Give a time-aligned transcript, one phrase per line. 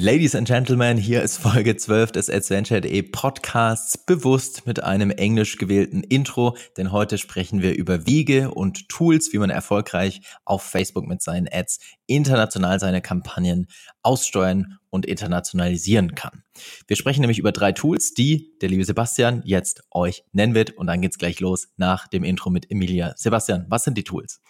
[0.00, 6.04] Ladies and Gentlemen, hier ist Folge 12 des Adventure.de Podcasts, bewusst mit einem englisch gewählten
[6.04, 11.20] Intro, denn heute sprechen wir über Wege und Tools, wie man erfolgreich auf Facebook mit
[11.20, 13.66] seinen Ads international seine Kampagnen
[14.02, 16.44] aussteuern und internationalisieren kann.
[16.86, 20.86] Wir sprechen nämlich über drei Tools, die der liebe Sebastian jetzt euch nennen wird und
[20.86, 23.14] dann geht's gleich los nach dem Intro mit Emilia.
[23.16, 24.40] Sebastian, was sind die Tools?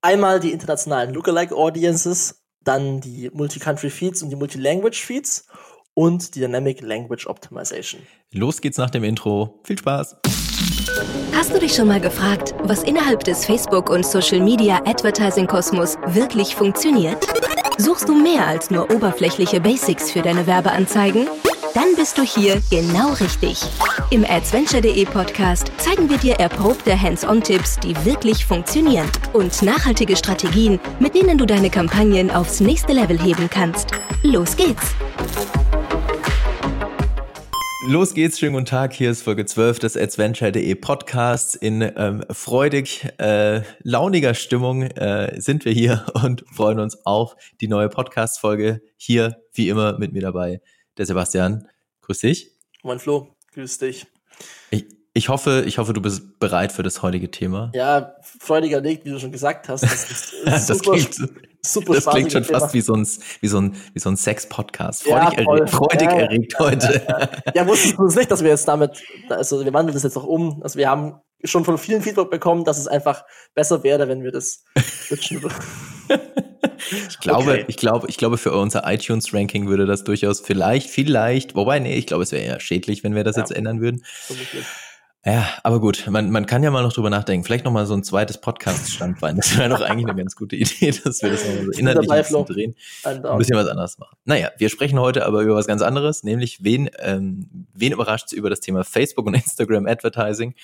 [0.00, 5.46] Einmal die internationalen Lookalike Audiences, dann die Multi-Country Feeds und die Multi-Language Feeds
[5.94, 8.02] und die Dynamic Language Optimization.
[8.32, 9.60] Los geht's nach dem Intro.
[9.64, 10.16] Viel Spaß!
[11.34, 17.26] Hast du dich schon mal gefragt, was innerhalb des Facebook- und Social-Media-Advertising-Kosmos wirklich funktioniert?
[17.80, 21.26] Suchst du mehr als nur oberflächliche Basics für deine Werbeanzeigen?
[21.72, 23.62] Dann bist du hier genau richtig.
[24.10, 31.14] Im Adventure.de Podcast zeigen wir dir erprobte Hands-on-Tipps, die wirklich funktionieren und nachhaltige Strategien, mit
[31.14, 33.92] denen du deine Kampagnen aufs nächste Level heben kannst.
[34.22, 34.94] Los geht's!
[37.82, 38.92] Los geht's, schönen guten Tag.
[38.92, 41.54] Hier ist Folge 12 des Adventure.de Podcasts.
[41.54, 47.68] In ähm, freudig, äh, launiger Stimmung äh, sind wir hier und freuen uns auf die
[47.68, 48.82] neue Podcast-Folge.
[48.98, 50.60] Hier, wie immer, mit mir dabei
[50.98, 51.68] der Sebastian.
[52.02, 52.50] Grüß dich.
[52.82, 54.06] Moin Flo, grüß dich.
[54.70, 57.70] Ich, ich hoffe, ich hoffe, du bist bereit für das heutige Thema.
[57.74, 59.82] Ja, freudiger Weg, wie du schon gesagt hast.
[59.82, 61.14] Das, das super, klingt,
[61.62, 62.60] super das klingt schon Thema.
[62.60, 63.06] fast wie so ein,
[63.40, 65.02] wie so ein, wie so ein Sex-Podcast.
[65.02, 67.02] Freudig, ja, erregt, freudig ja, erregt heute.
[67.08, 70.16] Ja, ja, wusstest du es nicht, dass wir jetzt damit, also wir wandeln das jetzt
[70.16, 70.62] auch um.
[70.62, 74.30] Also wir haben schon von vielen Feedback bekommen, dass es einfach besser wäre, wenn wir
[74.30, 74.64] das
[75.06, 75.56] switchen würden.
[77.08, 77.64] Ich glaube, okay.
[77.68, 82.06] ich glaube, ich glaube, für unser iTunes-Ranking würde das durchaus vielleicht, vielleicht, wobei, nee, ich
[82.06, 83.42] glaube, es wäre eher schädlich, wenn wir das ja.
[83.42, 84.02] jetzt ändern würden.
[85.24, 87.44] Ja, aber gut, man, man kann ja mal noch drüber nachdenken.
[87.44, 89.36] Vielleicht noch mal so ein zweites Podcast-Standbein.
[89.36, 92.22] Das wäre doch eigentlich eine ganz gute Idee, dass wir das noch so inhaltlich ein
[92.22, 92.74] bisschen drehen.
[93.04, 94.16] Ein bisschen was anderes machen.
[94.24, 98.48] Naja, wir sprechen heute aber über was ganz anderes, nämlich wen, ähm, wen überrascht über
[98.48, 100.54] das Thema Facebook und Instagram Advertising?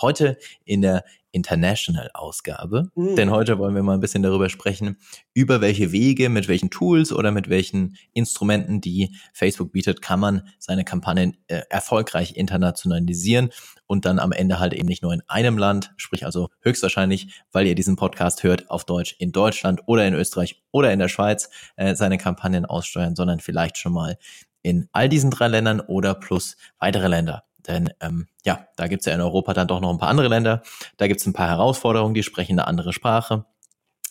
[0.00, 3.16] Heute in der International-Ausgabe, mhm.
[3.16, 4.98] denn heute wollen wir mal ein bisschen darüber sprechen,
[5.34, 10.48] über welche Wege, mit welchen Tools oder mit welchen Instrumenten, die Facebook bietet, kann man
[10.58, 13.50] seine Kampagnen äh, erfolgreich internationalisieren
[13.86, 17.66] und dann am Ende halt eben nicht nur in einem Land, sprich also höchstwahrscheinlich, weil
[17.66, 21.50] ihr diesen Podcast hört, auf Deutsch in Deutschland oder in Österreich oder in der Schweiz
[21.76, 24.16] äh, seine Kampagnen aussteuern, sondern vielleicht schon mal
[24.62, 27.44] in all diesen drei Ländern oder plus weitere Länder.
[27.66, 30.62] Denn ähm, ja, da gibt's ja in Europa dann doch noch ein paar andere Länder.
[30.96, 33.44] Da gibt's ein paar Herausforderungen, die sprechen eine andere Sprache.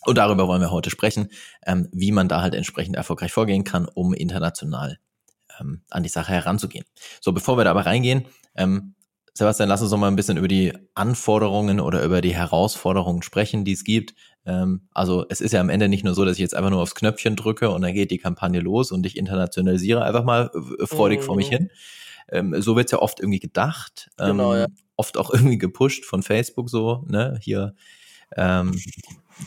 [0.04, 1.28] Und darüber wollen wir heute sprechen,
[1.66, 4.98] ähm, wie man da halt entsprechend erfolgreich vorgehen kann, um international
[5.60, 6.84] ähm, an die Sache heranzugehen.
[7.20, 8.94] So, bevor wir da aber reingehen, ähm,
[9.34, 13.64] Sebastian, lass uns noch mal ein bisschen über die Anforderungen oder über die Herausforderungen sprechen,
[13.64, 14.14] die es gibt.
[14.44, 16.80] Ähm, also es ist ja am Ende nicht nur so, dass ich jetzt einfach nur
[16.80, 20.86] aufs Knöpfchen drücke und dann geht die Kampagne los und ich internationalisiere einfach mal äh,
[20.86, 21.24] freudig mhm.
[21.24, 21.56] vor mich mhm.
[21.56, 21.70] hin,
[22.30, 24.66] ähm, so wird's ja oft irgendwie gedacht, ähm, genau, ja.
[24.96, 27.74] oft auch irgendwie gepusht von Facebook so, ne, hier
[28.36, 28.78] ähm,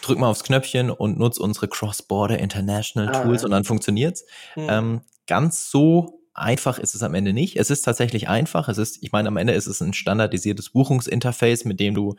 [0.02, 3.46] drück mal aufs Knöpfchen und nutz unsere Cross-Border International ah, Tools ja.
[3.46, 4.26] und dann funktioniert's.
[4.54, 4.68] Hm.
[4.70, 7.58] Ähm, ganz so einfach ist es am Ende nicht.
[7.58, 8.70] Es ist tatsächlich einfach.
[8.70, 12.16] Es ist, ich meine, am Ende ist es ein standardisiertes Buchungsinterface, mit dem du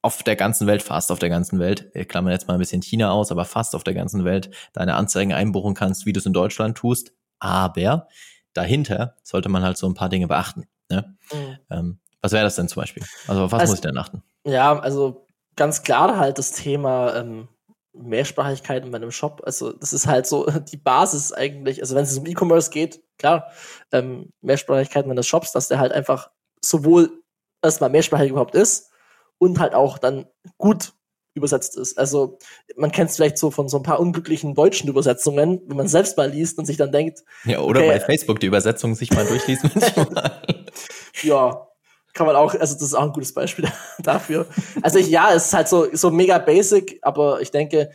[0.00, 2.82] auf der ganzen Welt, fast auf der ganzen Welt, ich klammer jetzt mal ein bisschen
[2.82, 6.26] China aus, aber fast auf der ganzen Welt deine Anzeigen einbuchen kannst, wie du es
[6.26, 7.12] in Deutschland tust.
[7.38, 8.08] Aber
[8.54, 10.66] dahinter sollte man halt so ein paar Dinge beachten.
[10.90, 11.16] Ne?
[11.32, 11.58] Mhm.
[11.70, 13.04] Ähm, was wäre das denn zum Beispiel?
[13.26, 14.22] Also auf was also, muss ich denn achten?
[14.44, 15.26] Ja, also
[15.56, 17.48] ganz klar halt das Thema ähm,
[17.92, 19.42] Mehrsprachigkeit in meinem Shop.
[19.44, 21.80] Also das ist halt so die Basis eigentlich.
[21.80, 23.48] Also wenn es um E-Commerce geht, klar,
[23.92, 26.30] ähm, Mehrsprachigkeit meines Shops, dass der halt einfach
[26.64, 27.22] sowohl
[27.62, 28.90] erstmal mehrsprachig überhaupt ist
[29.38, 30.26] und halt auch dann
[30.58, 30.92] gut
[31.34, 31.98] übersetzt ist.
[31.98, 32.38] Also
[32.76, 36.16] man kennt es vielleicht so von so ein paar unglücklichen deutschen Übersetzungen, wenn man selbst
[36.16, 37.24] mal liest und sich dann denkt.
[37.44, 39.64] Ja, oder okay, bei Facebook die Übersetzung sich mal durchliest
[41.22, 41.66] ja,
[42.12, 43.66] kann man auch, also das ist auch ein gutes Beispiel
[43.98, 44.46] dafür.
[44.82, 47.90] Also ich, ja, es ist halt so, so mega basic, aber ich denke,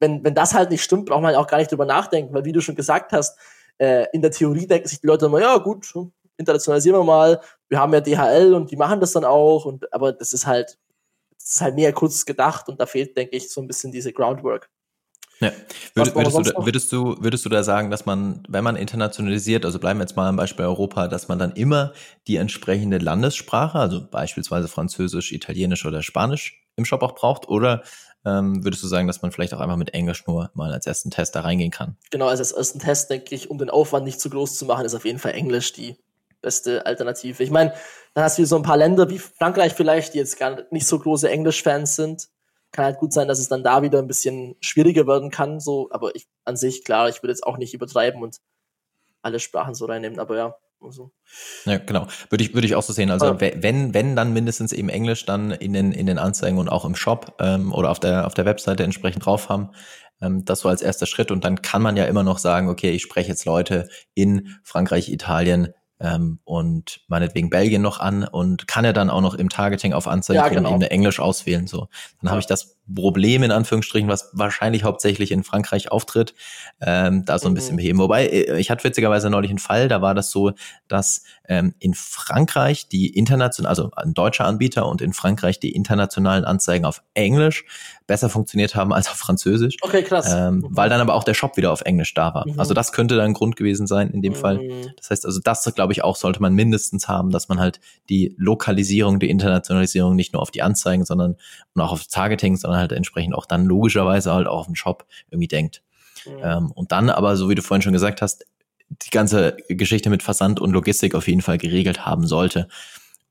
[0.00, 2.52] wenn, wenn das halt nicht stimmt, braucht man auch gar nicht drüber nachdenken, weil wie
[2.52, 3.36] du schon gesagt hast,
[3.78, 5.92] äh, in der Theorie denken sich die Leute immer, ja gut,
[6.36, 10.12] internationalisieren wir mal, wir haben ja DHL und die machen das dann auch, und aber
[10.12, 10.78] das ist halt
[11.48, 14.12] es ist halt mehr kurz gedacht und da fehlt, denke ich, so ein bisschen diese
[14.12, 14.68] Groundwork.
[15.40, 15.50] Ja.
[15.94, 19.64] Würdest, würdest, du da, würdest, du, würdest du da sagen, dass man, wenn man internationalisiert,
[19.64, 21.94] also bleiben wir jetzt mal am Beispiel Europa, dass man dann immer
[22.26, 27.48] die entsprechende Landessprache, also beispielsweise Französisch, Italienisch oder Spanisch im Shop auch braucht?
[27.48, 27.82] Oder
[28.26, 31.10] ähm, würdest du sagen, dass man vielleicht auch einfach mit Englisch nur mal als ersten
[31.10, 31.96] Test da reingehen kann?
[32.10, 34.84] Genau, also als ersten Test, denke ich, um den Aufwand nicht zu groß zu machen,
[34.84, 35.96] ist auf jeden Fall Englisch die
[36.40, 37.42] beste Alternative.
[37.42, 37.72] Ich meine,
[38.14, 40.98] dann hast du so ein paar Länder wie Frankreich vielleicht, die jetzt gar nicht so
[40.98, 42.28] große Englisch-Fans sind.
[42.72, 45.88] Kann halt gut sein, dass es dann da wieder ein bisschen schwieriger werden kann, so,
[45.90, 48.36] aber ich an sich, klar, ich würde jetzt auch nicht übertreiben und
[49.22, 50.54] alle Sprachen so reinnehmen, aber ja.
[50.80, 51.10] Also.
[51.64, 52.06] Ja, genau.
[52.30, 53.10] Würde ich, würde ich auch so sehen.
[53.10, 53.40] Also ja.
[53.40, 56.94] wenn, wenn dann mindestens eben Englisch dann in den, in den Anzeigen und auch im
[56.94, 59.70] Shop ähm, oder auf der, auf der Webseite entsprechend drauf haben.
[60.20, 61.30] Ähm, das so als erster Schritt.
[61.30, 65.08] Und dann kann man ja immer noch sagen, okay, ich spreche jetzt Leute in Frankreich,
[65.08, 69.92] Italien, ähm, und meinetwegen Belgien noch an und kann er dann auch noch im Targeting
[69.92, 70.74] auf Anzeigen ja, genau.
[70.74, 71.66] eben Englisch auswählen.
[71.66, 71.88] So,
[72.20, 72.30] dann ja.
[72.30, 76.34] habe ich das Problem in Anführungsstrichen, was wahrscheinlich hauptsächlich in Frankreich auftritt,
[76.80, 77.54] ähm, da so ein mhm.
[77.54, 77.98] bisschen beheben.
[77.98, 80.52] Wobei, äh, ich hatte witzigerweise neulich einen Fall, da war das so,
[80.88, 86.44] dass ähm, in Frankreich die international, also ein deutscher Anbieter und in Frankreich die internationalen
[86.44, 87.64] Anzeigen auf Englisch
[88.06, 89.76] besser funktioniert haben als auf Französisch.
[89.82, 90.32] Okay, krass.
[90.32, 90.68] Ähm, mhm.
[90.70, 92.48] Weil dann aber auch der Shop wieder auf Englisch da war.
[92.48, 92.58] Mhm.
[92.58, 94.36] Also das könnte dann ein Grund gewesen sein in dem mhm.
[94.36, 94.60] Fall.
[94.96, 98.34] Das heißt also, das glaube ich auch sollte man mindestens haben, dass man halt die
[98.38, 101.36] Lokalisierung, die Internationalisierung nicht nur auf die Anzeigen, sondern
[101.74, 105.06] und auch auf Targeting, sondern halt entsprechend auch dann logischerweise halt auch auf den Shop
[105.30, 105.82] irgendwie denkt.
[106.26, 106.32] Mhm.
[106.42, 108.44] Ähm, und dann aber, so wie du vorhin schon gesagt hast,
[108.90, 112.68] die ganze Geschichte mit Versand und Logistik auf jeden Fall geregelt haben sollte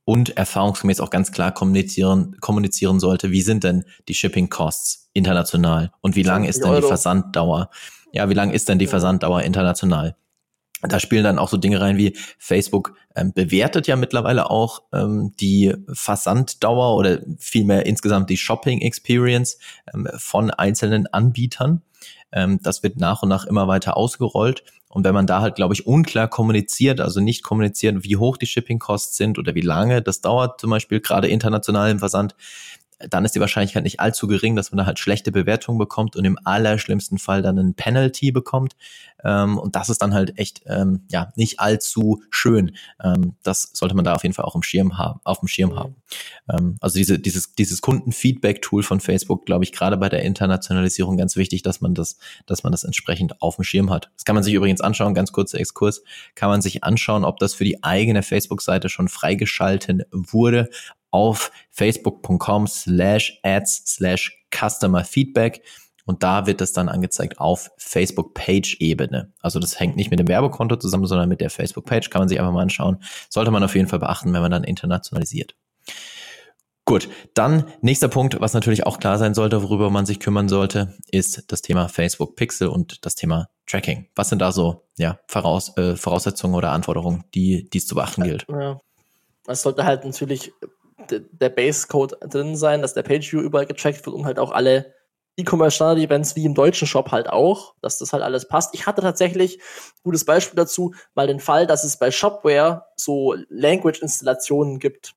[0.04, 5.92] und erfahrungsgemäß auch ganz klar kommunizieren, kommunizieren sollte, wie sind denn die Shipping Costs international
[6.00, 7.70] und wie lang ist denn die Versanddauer?
[8.12, 10.16] Ja, wie lang ist denn die Versanddauer international?
[10.82, 15.32] Da spielen dann auch so Dinge rein wie Facebook ähm, bewertet ja mittlerweile auch ähm,
[15.40, 19.58] die Versanddauer oder vielmehr insgesamt die Shopping Experience
[19.92, 21.82] ähm, von einzelnen Anbietern.
[22.30, 24.62] Ähm, das wird nach und nach immer weiter ausgerollt.
[24.88, 28.46] Und wenn man da halt, glaube ich, unklar kommuniziert, also nicht kommuniziert, wie hoch die
[28.46, 32.34] Shipping-Costs sind oder wie lange das dauert, zum Beispiel gerade international im Versand,
[32.98, 36.24] dann ist die Wahrscheinlichkeit nicht allzu gering, dass man da halt schlechte Bewertungen bekommt und
[36.24, 38.76] im allerschlimmsten Fall dann ein Penalty bekommt.
[39.24, 42.76] Ähm, und das ist dann halt echt ähm, ja nicht allzu schön.
[43.02, 45.76] Ähm, das sollte man da auf jeden Fall auch im Schirm haben, auf dem Schirm
[45.76, 45.96] haben.
[46.48, 51.36] Ähm, also diese, dieses, dieses Kundenfeedback-Tool von Facebook, glaube ich, gerade bei der Internationalisierung ganz
[51.36, 54.10] wichtig, dass man das, dass man das entsprechend auf dem Schirm hat.
[54.16, 56.02] Das kann man sich übrigens anschauen, ganz kurzer Exkurs,
[56.34, 60.68] kann man sich anschauen, ob das für die eigene Facebook-Seite schon freigeschalten wurde
[61.10, 65.62] auf facebook.com slash ads slash customer feedback.
[66.04, 69.32] Und da wird es dann angezeigt auf Facebook-Page-Ebene.
[69.42, 72.08] Also das hängt nicht mit dem Werbekonto zusammen, sondern mit der Facebook-Page.
[72.08, 73.02] Kann man sich einfach mal anschauen.
[73.28, 75.54] Sollte man auf jeden Fall beachten, wenn man dann internationalisiert.
[76.86, 80.96] Gut, dann nächster Punkt, was natürlich auch klar sein sollte, worüber man sich kümmern sollte,
[81.10, 84.08] ist das Thema Facebook Pixel und das Thema Tracking.
[84.14, 88.46] Was sind da so ja, Voraus, äh, Voraussetzungen oder Anforderungen, die dies zu beachten gilt?
[88.48, 88.80] Ja.
[89.46, 90.50] Es sollte halt natürlich
[91.08, 94.94] der Base-Code drin sein, dass der Page-View überall getrackt wird und halt auch alle
[95.38, 98.74] E-Commerce-Standard-Events wie im deutschen Shop halt auch, dass das halt alles passt.
[98.74, 99.60] Ich hatte tatsächlich,
[100.02, 105.14] gutes Beispiel dazu, mal den Fall, dass es bei Shopware so Language-Installationen gibt.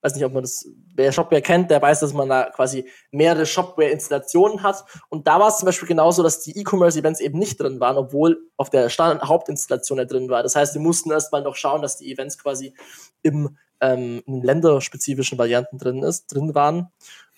[0.00, 3.46] Weiß nicht, ob man das, wer Shopware kennt, der weiß, dass man da quasi mehrere
[3.46, 4.84] Shopware-Installationen hat.
[5.08, 8.48] Und da war es zum Beispiel genauso, dass die E-Commerce-Events eben nicht drin waren, obwohl
[8.56, 10.42] auf der Standard-Hauptinstallation ja drin war.
[10.42, 12.74] Das heißt, wir mussten erst mal noch schauen, dass die Events quasi
[13.22, 16.88] im ähm, in länderspezifischen Varianten drin ist, drin waren.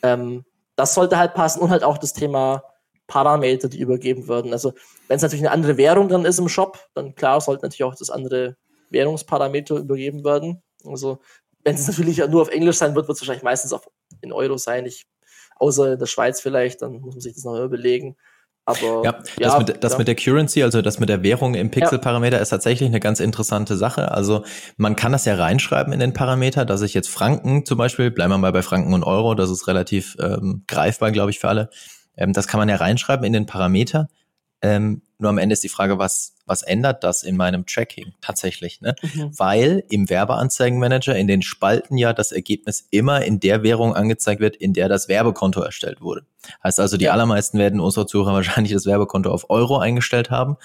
[0.03, 0.45] Ähm,
[0.77, 2.63] das sollte halt passen und halt auch das Thema
[3.07, 4.53] Parameter, die übergeben werden.
[4.53, 4.73] Also
[5.09, 7.95] wenn es natürlich eine andere Währung drin ist im Shop, dann klar sollte natürlich auch
[7.95, 8.57] das andere
[8.91, 10.63] Währungsparameter übergeben werden.
[10.85, 11.19] Also
[11.65, 13.89] wenn es natürlich nur auf Englisch sein wird, wird es wahrscheinlich meistens auf
[14.21, 14.87] in Euro sein.
[14.87, 15.07] Ich,
[15.57, 18.17] außer in der Schweiz vielleicht, dann muss man sich das noch überlegen.
[18.67, 19.99] Aber ja, ja das, mit, das ja.
[19.99, 23.77] mit der Currency, also das mit der Währung im Pixel-Parameter, ist tatsächlich eine ganz interessante
[23.77, 24.11] Sache.
[24.11, 24.45] Also
[24.77, 28.33] man kann das ja reinschreiben in den Parameter, dass ich jetzt Franken zum Beispiel, bleiben
[28.33, 31.71] wir mal bei Franken und Euro, das ist relativ ähm, greifbar, glaube ich, für alle.
[32.17, 34.09] Ähm, das kann man ja reinschreiben in den Parameter.
[34.63, 38.81] Ähm, nur am Ende ist die Frage, was, was ändert das in meinem Tracking tatsächlich?
[38.83, 38.95] Ne?
[39.03, 39.39] Mhm.
[39.39, 44.57] Weil im Werbeanzeigenmanager in den Spalten ja das Ergebnis immer in der Währung angezeigt wird,
[44.57, 46.27] in der das Werbekonto erstellt wurde.
[46.63, 47.13] Heißt also, die ja.
[47.13, 50.57] allermeisten werden unserer Zuhörer wahrscheinlich das Werbekonto auf Euro eingestellt haben.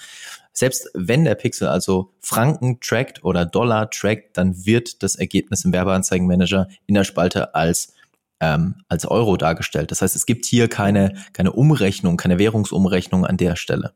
[0.52, 5.72] Selbst wenn der Pixel also Franken trackt oder Dollar trackt, dann wird das Ergebnis im
[5.72, 7.94] Werbeanzeigenmanager in der Spalte als
[8.42, 9.92] ähm, als Euro dargestellt.
[9.92, 13.94] Das heißt, es gibt hier keine, keine Umrechnung, keine Währungsumrechnung an der Stelle.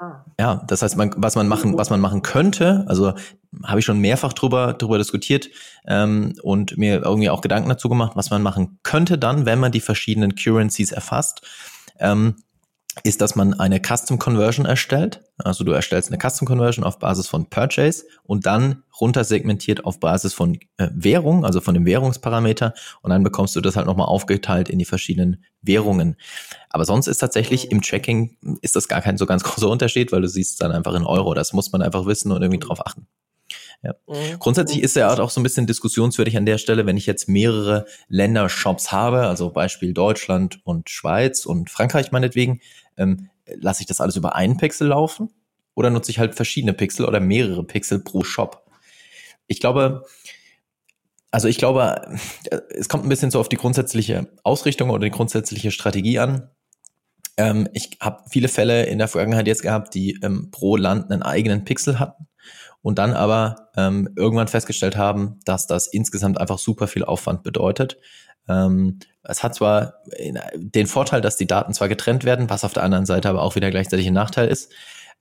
[0.00, 0.24] Ah.
[0.40, 3.12] Ja, das heißt, man, was man machen, was man machen könnte, also
[3.64, 5.48] habe ich schon mehrfach drüber, drüber diskutiert
[5.86, 9.72] ähm, und mir irgendwie auch Gedanken dazu gemacht, was man machen könnte dann, wenn man
[9.72, 11.42] die verschiedenen Currencies erfasst.
[11.98, 12.36] Ähm,
[13.04, 15.22] ist, dass man eine Custom Conversion erstellt.
[15.38, 20.34] Also du erstellst eine Custom Conversion auf Basis von Purchase und dann runtersegmentiert auf Basis
[20.34, 24.68] von äh, Währung, also von dem Währungsparameter und dann bekommst du das halt nochmal aufgeteilt
[24.68, 26.16] in die verschiedenen Währungen.
[26.70, 30.22] Aber sonst ist tatsächlich im Tracking ist das gar kein so ganz großer Unterschied, weil
[30.22, 31.34] du siehst dann einfach in Euro.
[31.34, 33.06] Das muss man einfach wissen und irgendwie drauf achten.
[33.82, 33.94] Ja.
[34.06, 34.38] Mhm.
[34.38, 37.86] Grundsätzlich ist er auch so ein bisschen diskussionswürdig an der Stelle, wenn ich jetzt mehrere
[38.08, 42.60] Ländershops habe, also Beispiel Deutschland und Schweiz und Frankreich meinetwegen,
[42.98, 45.30] ähm, lasse ich das alles über einen Pixel laufen?
[45.78, 48.66] oder nutze ich halt verschiedene Pixel oder mehrere Pixel pro Shop?
[49.46, 50.02] Ich glaube,
[51.30, 52.18] also ich glaube,
[52.70, 56.50] es kommt ein bisschen so auf die grundsätzliche Ausrichtung oder die grundsätzliche Strategie an.
[57.36, 61.22] Ähm, ich habe viele Fälle in der Vergangenheit jetzt gehabt, die ähm, pro Land einen
[61.22, 62.26] eigenen Pixel hatten
[62.82, 67.98] und dann aber ähm, irgendwann festgestellt haben, dass das insgesamt einfach super viel Aufwand bedeutet.
[68.48, 69.94] Ähm, es hat zwar
[70.56, 73.56] den Vorteil, dass die Daten zwar getrennt werden, was auf der anderen Seite aber auch
[73.56, 74.72] wieder gleichzeitig ein Nachteil ist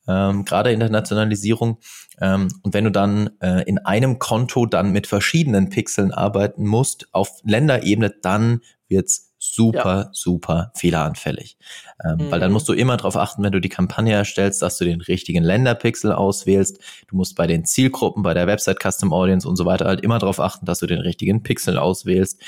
[0.08, 1.80] ähm, gerade Internationalisierung.
[2.20, 7.08] Ähm, und wenn du dann äh, in einem Konto dann mit verschiedenen Pixeln arbeiten musst
[7.14, 10.10] auf Länderebene, dann wird's super, ja.
[10.14, 11.58] super fehleranfällig.
[12.04, 12.32] Ähm, mhm.
[12.32, 12.54] Weil dann mhm.
[12.54, 16.12] musst du immer darauf achten, wenn du die Kampagne erstellst, dass du den richtigen Länderpixel
[16.12, 16.80] auswählst.
[17.08, 20.18] Du musst bei den Zielgruppen, bei der Website Custom Audience und so weiter halt immer
[20.18, 22.42] darauf achten, dass du den richtigen Pixel auswählst.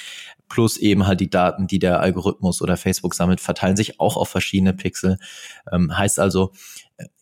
[0.50, 4.30] Plus eben halt die Daten, die der Algorithmus oder Facebook sammelt, verteilen sich auch auf
[4.30, 5.18] verschiedene Pixel.
[5.72, 6.52] Ähm, heißt also,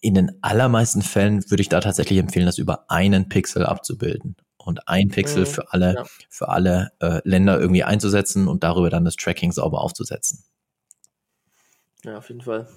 [0.01, 4.87] in den allermeisten Fällen würde ich da tatsächlich empfehlen, das über einen Pixel abzubilden und
[4.87, 6.05] ein Pixel mhm, für alle, ja.
[6.29, 10.43] für alle äh, Länder irgendwie einzusetzen und darüber dann das Tracking sauber aufzusetzen.
[12.03, 12.67] Ja, auf jeden Fall.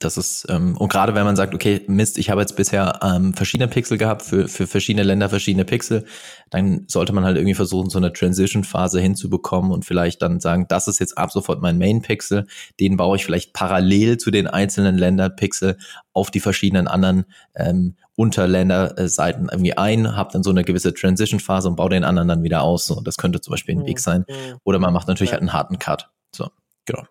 [0.00, 3.34] Das ist, ähm, und gerade wenn man sagt, okay, Mist, ich habe jetzt bisher ähm,
[3.34, 6.06] verschiedene Pixel gehabt, für, für verschiedene Länder verschiedene Pixel,
[6.48, 10.88] dann sollte man halt irgendwie versuchen, so eine Transition-Phase hinzubekommen und vielleicht dann sagen, das
[10.88, 12.46] ist jetzt ab sofort mein Main-Pixel,
[12.80, 15.76] den baue ich vielleicht parallel zu den einzelnen Länder-Pixel
[16.14, 21.76] auf die verschiedenen anderen ähm, Unterländer-Seiten irgendwie ein, habe dann so eine gewisse Transition-Phase und
[21.76, 22.86] baue den anderen dann wieder aus.
[22.86, 24.02] So, das könnte zum Beispiel ein Weg mhm.
[24.02, 24.24] sein.
[24.26, 24.56] Mhm.
[24.64, 26.08] Oder man macht natürlich halt einen harten Cut.
[26.34, 26.48] So,
[26.86, 27.02] genau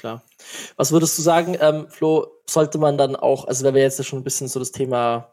[0.00, 0.22] klar.
[0.76, 4.18] Was würdest du sagen, ähm, Flo, sollte man dann auch, also wenn wir jetzt schon
[4.18, 5.32] ein bisschen so das Thema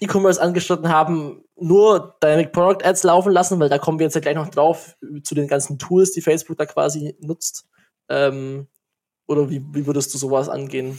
[0.00, 4.20] E-Commerce angeschnitten haben, nur Dynamic Product Ads laufen lassen, weil da kommen wir jetzt ja
[4.20, 7.66] gleich noch drauf zu den ganzen Tools, die Facebook da quasi nutzt.
[8.08, 8.68] Ähm,
[9.26, 10.96] oder wie, wie würdest du sowas angehen?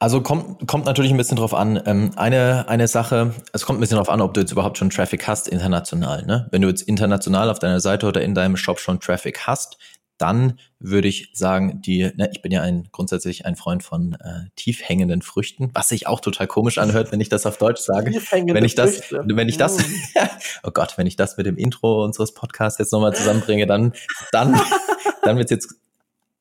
[0.00, 1.80] Also kommt, kommt natürlich ein bisschen drauf an.
[1.86, 4.90] Ähm, eine, eine Sache, es kommt ein bisschen drauf an, ob du jetzt überhaupt schon
[4.90, 6.26] Traffic hast international.
[6.26, 6.48] Ne?
[6.50, 9.78] Wenn du jetzt international auf deiner Seite oder in deinem Shop schon Traffic hast,
[10.18, 14.50] dann würde ich sagen, die, ne, ich bin ja ein grundsätzlich ein Freund von äh,
[14.56, 18.12] tiefhängenden Früchten, was sich auch total komisch anhört, wenn ich das auf Deutsch sage.
[18.12, 19.24] Wenn ich das, Früchte.
[19.26, 20.18] wenn ich das, mm.
[20.62, 23.92] oh Gott, wenn ich das mit dem Intro unseres Podcasts jetzt nochmal zusammenbringe, dann,
[24.30, 24.60] dann,
[25.22, 25.80] dann wird's jetzt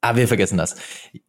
[0.05, 0.75] Ah, wir vergessen das.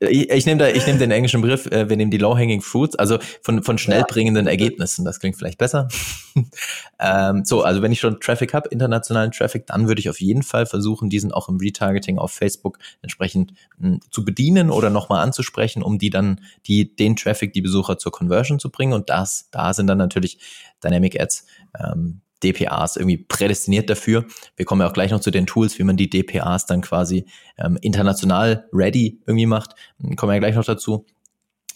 [0.01, 2.97] Ich, ich nehme da, ich nehme den englischen Begriff, äh, wir nehmen die low-hanging fruits,
[2.97, 5.05] also von, von schnell bringenden Ergebnissen.
[5.05, 5.87] Das klingt vielleicht besser.
[6.99, 10.43] ähm, so, also wenn ich schon Traffic habe, internationalen Traffic, dann würde ich auf jeden
[10.43, 15.23] Fall versuchen, diesen auch im Retargeting auf Facebook entsprechend mh, hm, zu bedienen oder nochmal
[15.23, 18.93] anzusprechen, um die dann, die, den Traffic, die Besucher zur Conversion zu bringen.
[18.93, 20.41] Und das, da sind dann natürlich
[20.83, 21.47] Dynamic Ads
[21.79, 24.27] ähm, DPAs irgendwie prädestiniert dafür.
[24.57, 27.27] Wir kommen ja auch gleich noch zu den Tools, wie man die DPAs dann quasi
[27.59, 29.75] ähm, international ready irgendwie macht.
[30.17, 31.07] Kommen wir ja gleich noch dazu.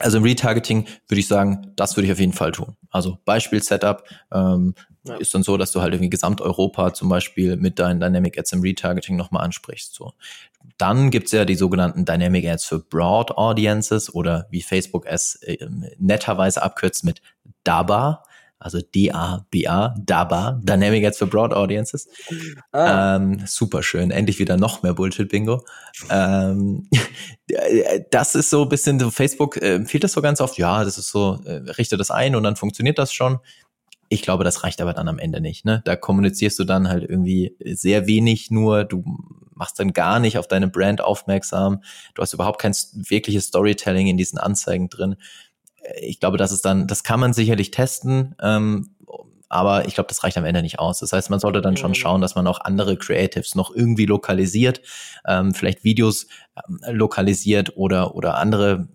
[0.00, 2.76] Also im Retargeting würde ich sagen, das würde ich auf jeden Fall tun.
[2.90, 4.74] Also Beispiel-Setup ähm,
[5.04, 5.16] ja.
[5.16, 8.60] ist dann so, dass du halt irgendwie Gesamteuropa zum Beispiel mit deinen Dynamic Ads im
[8.60, 9.94] Retargeting nochmal ansprichst.
[9.94, 10.12] So.
[10.76, 15.66] Dann gibt's ja die sogenannten Dynamic Ads für Broad Audiences oder wie Facebook es äh,
[15.98, 17.20] netterweise abkürzt mit
[17.64, 18.22] DABA
[18.60, 22.08] also D-A-B-A, DABA, Dynamic Ads for Broad Audiences.
[22.72, 23.16] Ah.
[23.16, 25.64] Ähm, super schön, endlich wieder noch mehr Bullshit-Bingo.
[26.10, 26.88] Ähm,
[28.10, 31.10] das ist so ein bisschen, Facebook äh, empfiehlt das so ganz oft, ja, das ist
[31.10, 33.38] so, äh, richte das ein und dann funktioniert das schon.
[34.08, 35.64] Ich glaube, das reicht aber dann am Ende nicht.
[35.64, 35.82] Ne?
[35.84, 39.04] Da kommunizierst du dann halt irgendwie sehr wenig nur, du
[39.54, 41.82] machst dann gar nicht auf deine Brand aufmerksam,
[42.14, 45.16] du hast überhaupt kein wirkliches Storytelling in diesen Anzeigen drin
[46.00, 48.90] ich glaube, das ist dann, das kann man sicherlich testen, ähm,
[49.48, 50.98] aber ich glaube, das reicht am Ende nicht aus.
[50.98, 51.96] Das heißt, man sollte dann schon mhm.
[51.96, 54.82] schauen, dass man auch andere Creatives noch irgendwie lokalisiert,
[55.26, 56.26] ähm, vielleicht Videos
[56.68, 58.88] ähm, lokalisiert oder oder andere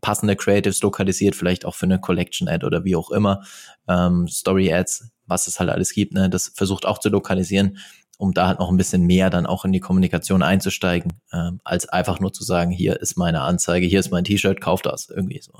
[0.00, 3.42] passende Creatives lokalisiert, vielleicht auch für eine Collection Ad oder wie auch immer,
[3.88, 6.12] ähm, Story Ads, was es halt alles gibt.
[6.12, 6.30] Ne?
[6.30, 7.78] Das versucht auch zu lokalisieren,
[8.18, 11.88] um da halt noch ein bisschen mehr dann auch in die Kommunikation einzusteigen, ähm, als
[11.88, 15.40] einfach nur zu sagen, hier ist meine Anzeige, hier ist mein T-Shirt, kauf das irgendwie
[15.42, 15.52] so.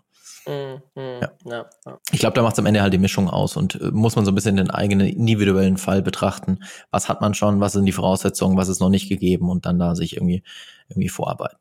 [0.47, 1.33] Mhm, ja.
[1.45, 1.99] Ja, ja.
[2.11, 4.25] Ich glaube, da macht es am Ende halt die Mischung aus und äh, muss man
[4.25, 6.61] so ein bisschen den eigenen individuellen Fall betrachten.
[6.91, 9.79] Was hat man schon, was sind die Voraussetzungen, was ist noch nicht gegeben und dann
[9.79, 10.43] da sich irgendwie,
[10.89, 11.59] irgendwie vorarbeiten.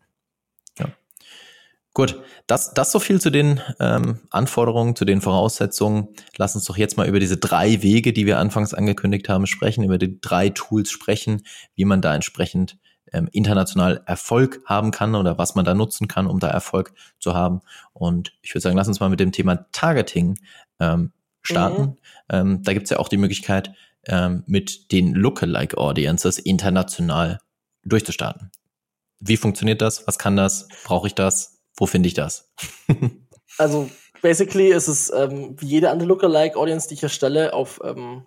[1.94, 6.08] Gut, das, das so viel zu den ähm, Anforderungen, zu den Voraussetzungen.
[6.38, 9.84] Lass uns doch jetzt mal über diese drei Wege, die wir anfangs angekündigt haben, sprechen,
[9.84, 11.44] über die drei Tools sprechen,
[11.76, 12.78] wie man da entsprechend
[13.12, 17.34] ähm, international Erfolg haben kann oder was man da nutzen kann, um da Erfolg zu
[17.34, 17.62] haben.
[17.94, 20.40] Und ich würde sagen, lass uns mal mit dem Thema Targeting
[20.80, 21.82] ähm, starten.
[21.82, 21.98] Mhm.
[22.30, 23.74] Ähm, da gibt es ja auch die Möglichkeit,
[24.08, 27.40] ähm, mit den Lookalike Audiences international
[27.84, 28.52] durchzustarten.
[29.20, 30.08] Wie funktioniert das?
[30.08, 30.68] Was kann das?
[30.84, 31.60] Brauche ich das?
[31.76, 32.52] Wo finde ich das?
[33.58, 33.90] also
[34.22, 38.26] basically ist es ähm, wie jede andere Lookalike-Audience, die ich erstelle, auf ähm,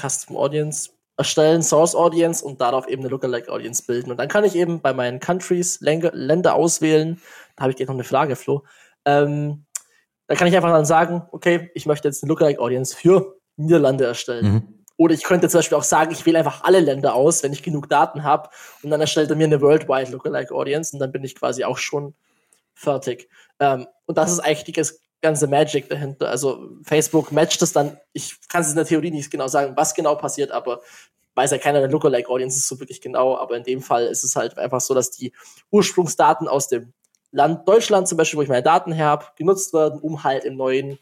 [0.00, 4.10] Custom Audience erstellen, Source Audience und darauf eben eine Lookalike Audience bilden.
[4.10, 7.20] Und dann kann ich eben bei meinen Countries Länder auswählen.
[7.56, 8.64] Da habe ich gleich noch eine Frage, Flo.
[9.04, 9.64] Ähm,
[10.26, 14.06] da kann ich einfach dann sagen, okay, ich möchte jetzt eine Lookalike Audience für Niederlande
[14.06, 14.44] erstellen.
[14.46, 14.82] Mhm.
[14.96, 17.62] Oder ich könnte zum Beispiel auch sagen, ich wähle einfach alle Länder aus, wenn ich
[17.62, 18.48] genug Daten habe.
[18.82, 21.78] Und dann erstellt er mir eine Worldwide Lookalike Audience und dann bin ich quasi auch
[21.78, 22.14] schon
[22.74, 23.28] fertig.
[23.58, 24.72] Ähm, und das ist eigentlich die
[25.22, 26.28] ganze Magic dahinter.
[26.28, 29.94] Also Facebook matcht es dann, ich kann es in der Theorie nicht genau sagen, was
[29.94, 30.82] genau passiert, aber
[31.34, 34.36] weiß ja keiner der Lookalike Audiences so wirklich genau, aber in dem Fall ist es
[34.36, 35.32] halt einfach so, dass die
[35.70, 36.92] Ursprungsdaten aus dem
[37.30, 40.56] Land Deutschland zum Beispiel, wo ich meine Daten her habe, genutzt werden, um halt im
[40.56, 40.98] neuen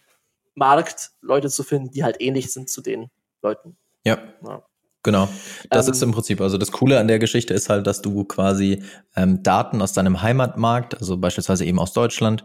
[0.55, 3.11] Markt Leute zu finden, die halt ähnlich sind zu den
[3.43, 3.77] Leuten.
[4.05, 4.19] Ja.
[4.47, 4.63] ja.
[5.03, 5.31] Genau,
[5.71, 8.25] das ähm, ist im Prinzip, also das Coole an der Geschichte ist halt, dass du
[8.25, 8.83] quasi
[9.17, 12.45] ähm, Daten aus deinem Heimatmarkt, also beispielsweise eben aus Deutschland,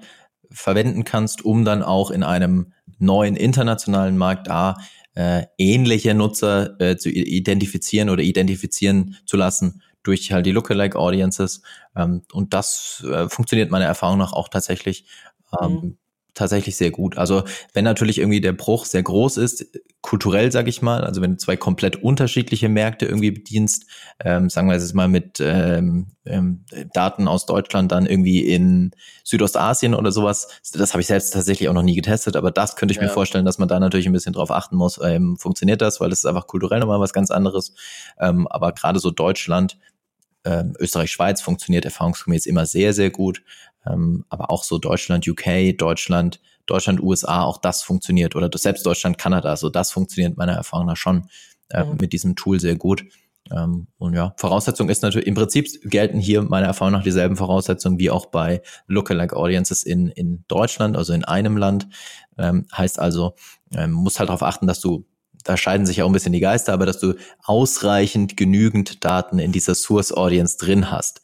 [0.52, 4.78] verwenden kannst, um dann auch in einem neuen internationalen Markt da
[5.16, 11.62] äh, ähnliche Nutzer äh, zu identifizieren oder identifizieren zu lassen durch halt die Lookalike Audiences.
[11.96, 15.06] Ähm, und das äh, funktioniert meiner Erfahrung nach auch tatsächlich
[15.62, 15.98] ähm, mhm
[16.36, 17.18] tatsächlich sehr gut.
[17.18, 19.66] Also wenn natürlich irgendwie der Bruch sehr groß ist,
[20.02, 23.86] kulturell sage ich mal, also wenn du zwei komplett unterschiedliche Märkte irgendwie bedienst,
[24.20, 28.92] ähm, sagen wir jetzt mal mit ähm, ähm, Daten aus Deutschland dann irgendwie in
[29.24, 32.92] Südostasien oder sowas, das habe ich selbst tatsächlich auch noch nie getestet, aber das könnte
[32.92, 33.04] ich ja.
[33.04, 36.12] mir vorstellen, dass man da natürlich ein bisschen drauf achten muss, ähm, funktioniert das, weil
[36.12, 37.74] es ist einfach kulturell nochmal was ganz anderes.
[38.20, 39.78] Ähm, aber gerade so Deutschland,
[40.44, 43.42] ähm, Österreich, Schweiz funktioniert erfahrungsgemäß immer sehr, sehr gut.
[43.88, 48.36] Ähm, aber auch so Deutschland, UK, Deutschland, Deutschland, USA, auch das funktioniert.
[48.36, 51.28] Oder selbst Deutschland, Kanada, so das funktioniert meiner Erfahrung nach schon
[51.70, 51.98] äh, mhm.
[52.00, 53.06] mit diesem Tool sehr gut.
[53.52, 58.00] Ähm, und ja, Voraussetzung ist natürlich, im Prinzip gelten hier meiner Erfahrung nach dieselben Voraussetzungen
[58.00, 61.88] wie auch bei Lookalike Audiences in, in Deutschland, also in einem Land.
[62.38, 63.36] Ähm, heißt also,
[63.76, 65.06] ähm, musst halt darauf achten, dass du
[65.44, 67.14] da scheiden sich ja auch ein bisschen die Geister, aber dass du
[67.44, 71.22] ausreichend genügend Daten in dieser Source Audience drin hast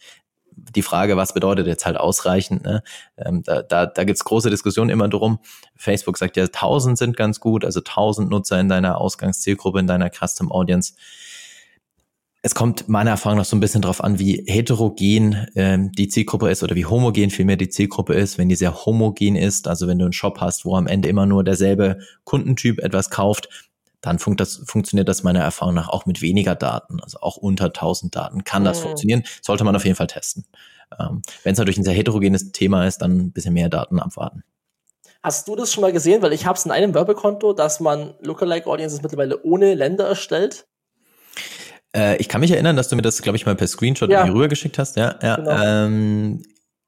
[0.52, 2.64] die Frage, was bedeutet jetzt halt ausreichend?
[2.64, 2.84] Ne?
[3.18, 5.40] Ähm, da da, da gibt es große Diskussionen immer drum.
[5.76, 10.10] Facebook sagt ja, 1000 sind ganz gut, also 1000 Nutzer in deiner Ausgangszielgruppe, in deiner
[10.10, 10.94] Custom Audience.
[12.44, 16.50] Es kommt meiner Erfahrung nach so ein bisschen drauf an, wie heterogen ähm, die Zielgruppe
[16.50, 18.40] ist oder wie homogen vielmehr die Zielgruppe ist.
[18.40, 21.28] Wenn die sehr homogen ist, also wenn du einen Shop hast, wo am Ende immer
[21.28, 23.71] nur derselbe Kundentyp etwas kauft,
[24.02, 27.00] dann funkt das, funktioniert das meiner Erfahrung nach auch mit weniger Daten.
[27.02, 28.84] Also auch unter 1000 Daten kann das mhm.
[28.84, 29.24] funktionieren.
[29.42, 30.46] Sollte man auf jeden Fall testen.
[31.00, 34.44] Ähm, Wenn es natürlich ein sehr heterogenes Thema ist, dann ein bisschen mehr Daten abwarten.
[35.24, 36.22] Hast du das schon mal gesehen?
[36.22, 40.66] Weil ich habe es in einem Werbekonto, dass man Lookalike Audiences mittlerweile ohne Länder erstellt.
[41.96, 44.24] Äh, ich kann mich erinnern, dass du mir das, glaube ich, mal per Screenshot ja.
[44.24, 44.96] rübergeschickt hast.
[44.98, 45.36] Ja, ja.
[45.36, 45.62] Genau.
[45.62, 46.44] Ähm,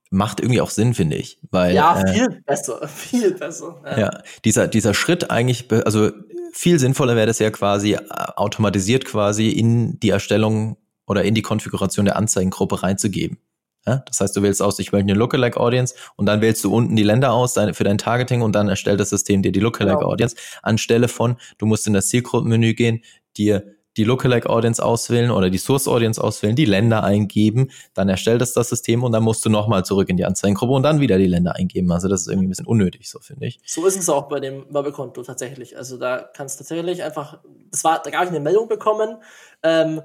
[0.09, 1.39] macht irgendwie auch Sinn, finde ich.
[1.51, 3.81] Weil, ja, äh, viel äh, besser, viel besser.
[3.85, 3.99] Ja.
[3.99, 6.11] ja, dieser, dieser Schritt eigentlich, also
[6.53, 7.99] viel sinnvoller wäre das ja quasi äh,
[8.35, 13.39] automatisiert quasi in die Erstellung oder in die Konfiguration der Anzeigengruppe reinzugeben.
[13.85, 16.73] Ja, das heißt, du wählst aus, ich möchte eine Lookalike Audience und dann wählst du
[16.73, 19.59] unten die Länder aus deine, für dein Targeting und dann erstellt das System dir die
[19.59, 20.11] Lookalike genau.
[20.11, 23.03] Audience anstelle von, du musst in das Zielgruppenmenü gehen,
[23.35, 28.41] dir die Lookalike Audience auswählen oder die Source Audience auswählen, die Länder eingeben, dann erstellt
[28.41, 31.17] es das System und dann musst du nochmal zurück in die Anzeigengruppe und dann wieder
[31.17, 31.91] die Länder eingeben.
[31.91, 33.59] Also das ist irgendwie ein bisschen unnötig, so finde ich.
[33.65, 35.77] So ist es auch bei dem Werbekonto tatsächlich.
[35.77, 37.39] Also da kannst du tatsächlich einfach,
[37.71, 39.17] das war, da gab ich eine Meldung bekommen,
[39.61, 40.01] ähm,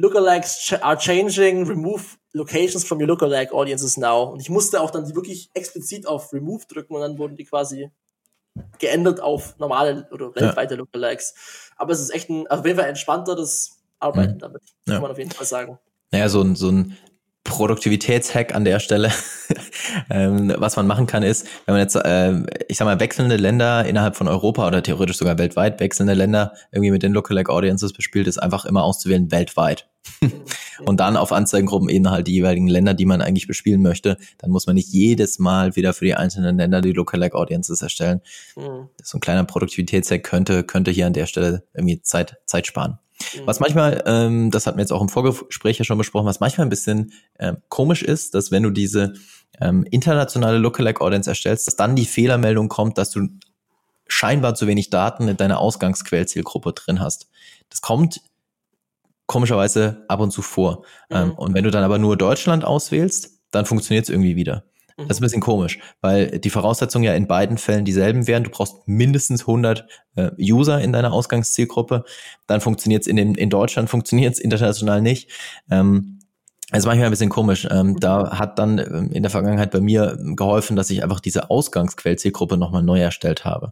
[0.00, 4.30] Lookalikes are changing, remove locations from your Lookalike audiences now.
[4.30, 7.90] Und ich musste auch dann wirklich explizit auf Remove drücken und dann wurden die quasi
[8.78, 10.78] geändert auf normale oder weltweite ja.
[10.78, 11.34] Lookalikes.
[11.76, 14.38] Aber es ist echt ein, auf jeden Fall entspannteres Arbeiten mhm.
[14.38, 14.94] damit, ja.
[14.94, 15.78] kann man auf jeden Fall sagen.
[16.10, 16.96] Naja, so ein, so ein
[17.44, 19.10] Produktivitätshack an der Stelle.
[20.10, 23.84] ähm, was man machen kann, ist, wenn man jetzt, äh, ich sag mal, wechselnde Länder
[23.86, 28.26] innerhalb von Europa oder theoretisch sogar weltweit wechselnde Länder irgendwie mit den Lookalike Audiences bespielt,
[28.26, 29.88] ist einfach immer auszuwählen weltweit.
[30.84, 34.16] und dann auf Anzeigengruppen eben halt die jeweiligen Länder, die man eigentlich bespielen möchte.
[34.38, 38.20] Dann muss man nicht jedes Mal wieder für die einzelnen Länder die Lookalike Audiences erstellen.
[38.56, 38.88] Mhm.
[39.02, 42.98] So ein kleiner Produktivitätshack könnte, könnte hier an der Stelle irgendwie Zeit, Zeit sparen.
[43.44, 46.66] Was manchmal, ähm, das hatten wir jetzt auch im Vorgespräch ja schon besprochen, was manchmal
[46.66, 49.14] ein bisschen ähm, komisch ist, dass wenn du diese
[49.60, 53.28] ähm, internationale Lookalike Audience erstellst, dass dann die Fehlermeldung kommt, dass du
[54.06, 57.28] scheinbar zu wenig Daten in deiner Ausgangsquellzielgruppe drin hast.
[57.70, 58.20] Das kommt
[59.28, 60.84] komischerweise ab und zu vor.
[61.10, 61.34] Ähm, mhm.
[61.34, 64.64] und wenn du dann aber nur Deutschland auswählst, dann funktioniert es irgendwie wieder.
[64.96, 68.42] Das ist ein bisschen komisch, weil die Voraussetzungen ja in beiden Fällen dieselben wären.
[68.42, 69.86] Du brauchst mindestens 100
[70.16, 72.04] äh, User in deiner Ausgangszielgruppe.
[72.48, 75.30] Dann funktioniert es in, in Deutschland, funktioniert es international nicht.
[75.70, 76.18] Ähm,
[76.70, 77.68] Das ist manchmal ein bisschen komisch.
[77.70, 81.48] Ähm, da hat dann ähm, in der Vergangenheit bei mir geholfen, dass ich einfach diese
[81.48, 83.70] Ausgangsquell-Zielgruppe nochmal neu erstellt habe.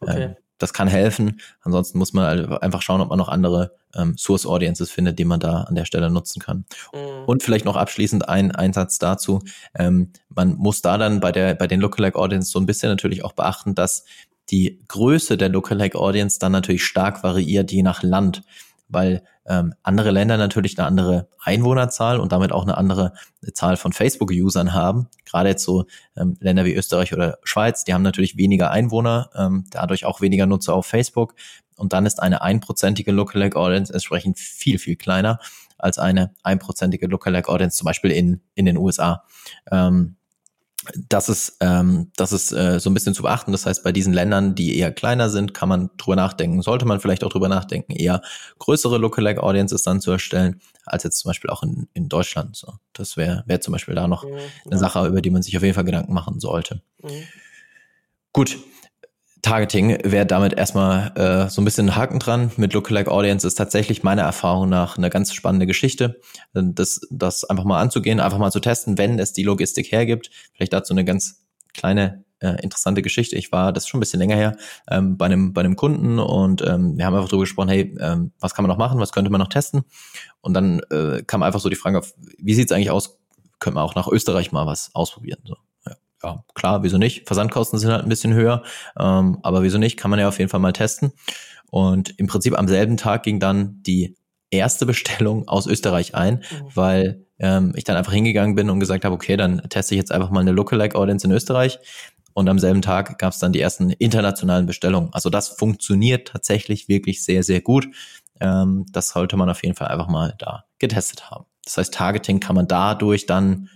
[0.00, 0.22] Okay.
[0.22, 1.40] Ähm, das kann helfen.
[1.62, 5.40] Ansonsten muss man einfach schauen, ob man noch andere ähm, Source Audiences findet, die man
[5.40, 6.64] da an der Stelle nutzen kann.
[6.92, 7.24] Mhm.
[7.26, 9.40] Und vielleicht noch abschließend ein Einsatz dazu.
[9.74, 13.24] Ähm, man muss da dann bei der, bei den Lookalike Audiences so ein bisschen natürlich
[13.24, 14.04] auch beachten, dass
[14.50, 18.42] die Größe der Lookalike Audience dann natürlich stark variiert, je nach Land
[18.88, 23.12] weil ähm, andere Länder natürlich eine andere Einwohnerzahl und damit auch eine andere
[23.54, 25.08] Zahl von Facebook-Usern haben.
[25.24, 29.64] Gerade jetzt so ähm, Länder wie Österreich oder Schweiz, die haben natürlich weniger Einwohner, ähm,
[29.70, 31.34] dadurch auch weniger Nutzer auf Facebook.
[31.76, 35.38] Und dann ist eine einprozentige Lookalike Audience entsprechend viel, viel kleiner
[35.78, 39.24] als eine einprozentige Lookalike Audience zum Beispiel in, in den USA.
[39.70, 40.15] Ähm,
[41.08, 43.52] das ist, ähm, das ist äh, so ein bisschen zu beachten.
[43.52, 47.00] Das heißt, bei diesen Ländern, die eher kleiner sind, kann man drüber nachdenken, sollte man
[47.00, 48.22] vielleicht auch drüber nachdenken, eher
[48.58, 52.56] größere Lookalike Audiences dann zu erstellen, als jetzt zum Beispiel auch in, in Deutschland.
[52.56, 55.56] So, das wäre wär zum Beispiel da noch mhm, eine Sache, über die man sich
[55.56, 56.82] auf jeden Fall Gedanken machen sollte.
[57.02, 57.10] Mhm.
[58.32, 58.58] Gut,
[59.46, 62.50] Targeting wäre damit erstmal äh, so ein bisschen ein Haken dran.
[62.56, 66.20] Mit Lookalike Audience ist tatsächlich meiner Erfahrung nach eine ganz spannende Geschichte,
[66.52, 70.30] das, das einfach mal anzugehen, einfach mal zu testen, wenn es die Logistik hergibt.
[70.52, 73.36] Vielleicht dazu eine ganz kleine äh, interessante Geschichte.
[73.36, 74.56] Ich war, das ist schon ein bisschen länger her,
[74.90, 78.32] ähm, bei, einem, bei einem Kunden und ähm, wir haben einfach darüber gesprochen, hey, ähm,
[78.40, 79.84] was kann man noch machen, was könnte man noch testen?
[80.40, 83.20] Und dann äh, kam einfach so die Frage auf, wie sieht es eigentlich aus,
[83.60, 85.38] könnte man auch nach Österreich mal was ausprobieren?
[85.44, 85.54] So
[86.22, 87.26] ja, klar, wieso nicht?
[87.26, 88.62] Versandkosten sind halt ein bisschen höher,
[88.98, 89.96] ähm, aber wieso nicht?
[89.96, 91.12] Kann man ja auf jeden Fall mal testen.
[91.70, 94.16] Und im Prinzip am selben Tag ging dann die
[94.50, 96.70] erste Bestellung aus Österreich ein, mhm.
[96.74, 100.12] weil ähm, ich dann einfach hingegangen bin und gesagt habe, okay, dann teste ich jetzt
[100.12, 101.78] einfach mal eine Lookalike Audience in Österreich.
[102.32, 105.08] Und am selben Tag gab es dann die ersten internationalen Bestellungen.
[105.12, 107.88] Also das funktioniert tatsächlich wirklich sehr, sehr gut.
[108.40, 111.46] Ähm, das sollte man auf jeden Fall einfach mal da getestet haben.
[111.64, 113.70] Das heißt, Targeting kann man dadurch dann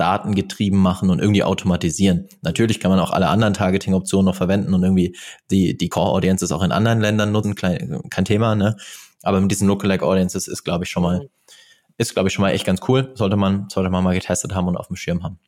[0.00, 2.28] datengetrieben machen und irgendwie automatisieren.
[2.40, 5.16] Natürlich kann man auch alle anderen Targeting-Optionen noch verwenden und irgendwie
[5.50, 8.76] die, die Core-Audiences auch in anderen Ländern nutzen, kein, kein Thema, ne?
[9.22, 11.28] Aber mit diesen Lookalike Audiences ist, glaube ich, schon mal,
[11.98, 13.12] ist, glaube ich, schon mal echt ganz cool.
[13.14, 15.38] Sollte man, sollte man mal getestet haben und auf dem Schirm haben.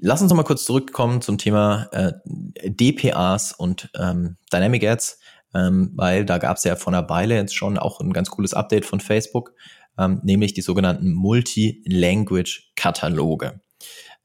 [0.00, 2.12] Lass uns noch mal kurz zurückkommen zum Thema äh,
[2.68, 5.20] DPAs und ähm, Dynamic Ads,
[5.54, 8.52] ähm, weil da gab es ja vor einer Weile jetzt schon auch ein ganz cooles
[8.52, 9.54] Update von Facebook
[9.98, 13.60] ähm, nämlich die sogenannten Multi-Language-Kataloge.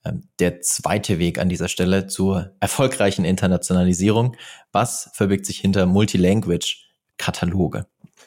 [0.06, 4.36] Ähm, der zweite Weg an dieser Stelle zur erfolgreichen Internationalisierung.
[4.72, 7.86] Was verbirgt sich hinter Multi-Language-Kataloge?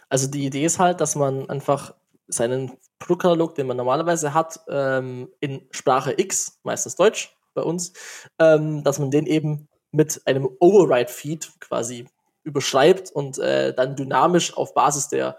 [0.09, 1.93] Also die Idee ist halt, dass man einfach
[2.29, 7.93] seinen Produktkatalog, den man normalerweise hat, ähm, in Sprache X, meistens Deutsch bei uns,
[8.39, 12.07] ähm, dass man den eben mit einem Override-Feed quasi
[12.43, 15.37] überschreibt und äh, dann dynamisch auf Basis der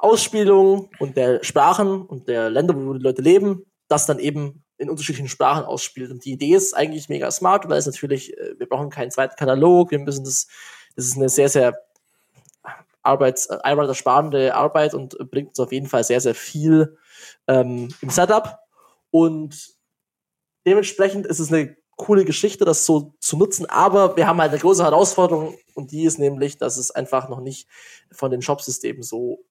[0.00, 4.88] Ausspielung und der Sprachen und der Länder, wo die Leute leben, das dann eben in
[4.88, 6.10] unterschiedlichen Sprachen ausspielt.
[6.10, 9.36] Und die Idee ist eigentlich mega smart, weil es natürlich, äh, wir brauchen keinen zweiten
[9.36, 10.48] Katalog, wir müssen das,
[10.96, 11.78] das ist eine sehr, sehr
[13.02, 16.96] Arbeits, arbeitersparende Arbeit und bringt uns auf jeden Fall sehr, sehr viel
[17.46, 18.58] ähm, im Setup.
[19.10, 19.74] Und
[20.66, 23.66] dementsprechend ist es eine coole Geschichte, das so zu nutzen.
[23.66, 27.40] Aber wir haben halt eine große Herausforderung und die ist nämlich, dass es einfach noch
[27.40, 27.68] nicht
[28.10, 29.44] von den Shopsystemen so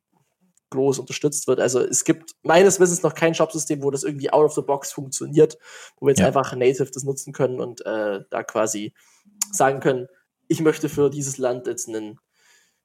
[0.69, 1.59] groß unterstützt wird.
[1.59, 4.91] Also es gibt meines Wissens noch kein Shopsystem, wo das irgendwie out of the box
[4.91, 5.57] funktioniert,
[5.97, 6.27] wo wir jetzt ja.
[6.27, 8.93] einfach native das nutzen können und äh, da quasi
[9.51, 10.07] sagen können,
[10.47, 12.19] ich möchte für dieses Land jetzt einen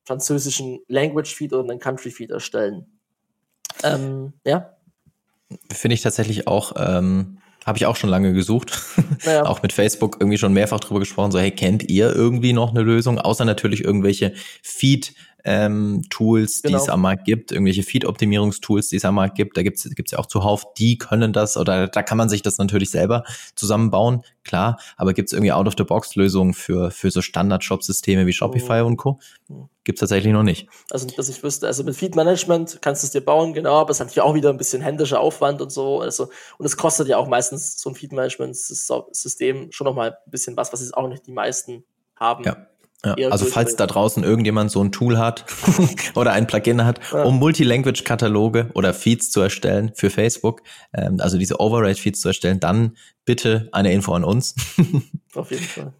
[0.04, 2.86] französischen Language Feed oder einen Country Feed erstellen.
[3.82, 4.76] Ähm, ja.
[5.72, 8.78] Finde ich tatsächlich auch, ähm, habe ich auch schon lange gesucht.
[9.24, 9.46] Naja.
[9.46, 12.82] auch mit Facebook irgendwie schon mehrfach drüber gesprochen, so, hey, kennt ihr irgendwie noch eine
[12.82, 13.18] Lösung?
[13.18, 16.70] Außer natürlich irgendwelche Feed- ähm, Tools, genau.
[16.70, 16.94] die es genau.
[16.94, 19.56] am Markt gibt, irgendwelche Feed-Optimierungstools, die es am Markt gibt.
[19.56, 22.56] Da gibt es ja auch zuhauf, die können das oder da kann man sich das
[22.58, 24.78] natürlich selber zusammenbauen, klar.
[24.96, 28.86] Aber gibt es irgendwie Out-of-the-Box-Lösungen für, für so Standard-Shop-Systeme wie Shopify mhm.
[28.86, 29.18] und Co.?
[29.84, 30.66] Gibt es tatsächlich noch nicht.
[30.90, 34.00] Also, dass ich wüsste, also mit Feed-Management kannst du es dir bauen, genau, aber es
[34.00, 36.00] hat ja auch wieder ein bisschen händischer Aufwand und so.
[36.00, 40.72] Also, und es kostet ja auch meistens so ein Feed-Management-System schon nochmal ein bisschen was,
[40.72, 41.84] was jetzt auch nicht die meisten
[42.16, 42.44] haben.
[42.44, 42.66] Ja.
[43.04, 45.44] Ja, also falls da draußen irgendjemand so ein Tool hat
[46.14, 47.22] oder ein Plugin hat, ja.
[47.22, 50.62] um Multilanguage-Kataloge oder Feeds zu erstellen für Facebook,
[50.92, 54.54] ähm, also diese Override-Feeds zu erstellen, dann bitte eine Info an uns.
[55.34, 55.92] Auf jeden Fall.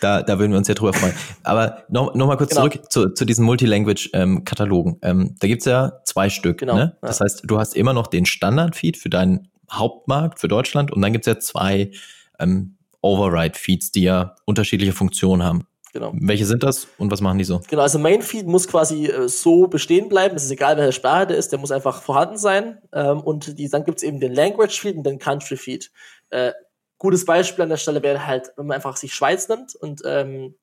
[0.00, 1.14] Da, da würden wir uns ja drüber freuen.
[1.44, 2.68] Aber noch, noch mal kurz genau.
[2.68, 4.98] zurück zu, zu diesen Multilanguage-Katalogen.
[5.02, 6.58] Ähm, da gibt's ja zwei Stück.
[6.58, 6.74] Genau.
[6.74, 6.96] Ne?
[7.02, 7.24] Das ja.
[7.24, 11.28] heißt, du hast immer noch den Standard-Feed für deinen Hauptmarkt, für Deutschland, und dann gibt's
[11.28, 11.92] ja zwei
[12.40, 15.66] ähm, Override-Feeds, die ja unterschiedliche Funktionen haben.
[15.92, 16.12] Genau.
[16.14, 17.60] Welche sind das und was machen die so?
[17.68, 20.34] Genau, also Main Feed muss quasi äh, so bestehen bleiben.
[20.36, 22.78] Es ist egal, welche Sprache der ist, der muss einfach vorhanden sein.
[22.92, 25.90] Ähm, und die, dann gibt's eben den Language Feed und den Country Feed.
[26.30, 26.52] Äh,
[26.96, 30.54] gutes Beispiel an der Stelle wäre halt, wenn man einfach sich Schweiz nimmt und ähm,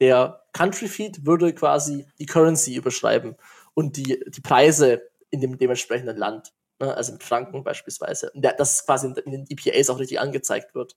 [0.00, 3.36] der Country Feed würde quasi die Currency überschreiben
[3.72, 6.52] und die, die Preise in dem dementsprechenden Land.
[6.78, 6.94] Ne?
[6.94, 8.30] Also mit Franken beispielsweise.
[8.32, 10.96] Und der, das quasi in den EPAs auch richtig angezeigt wird.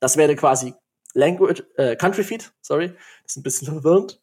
[0.00, 0.74] Das wäre quasi
[1.16, 2.88] Language, äh, Country Feed, sorry,
[3.22, 4.20] das ist ein bisschen verwirrend.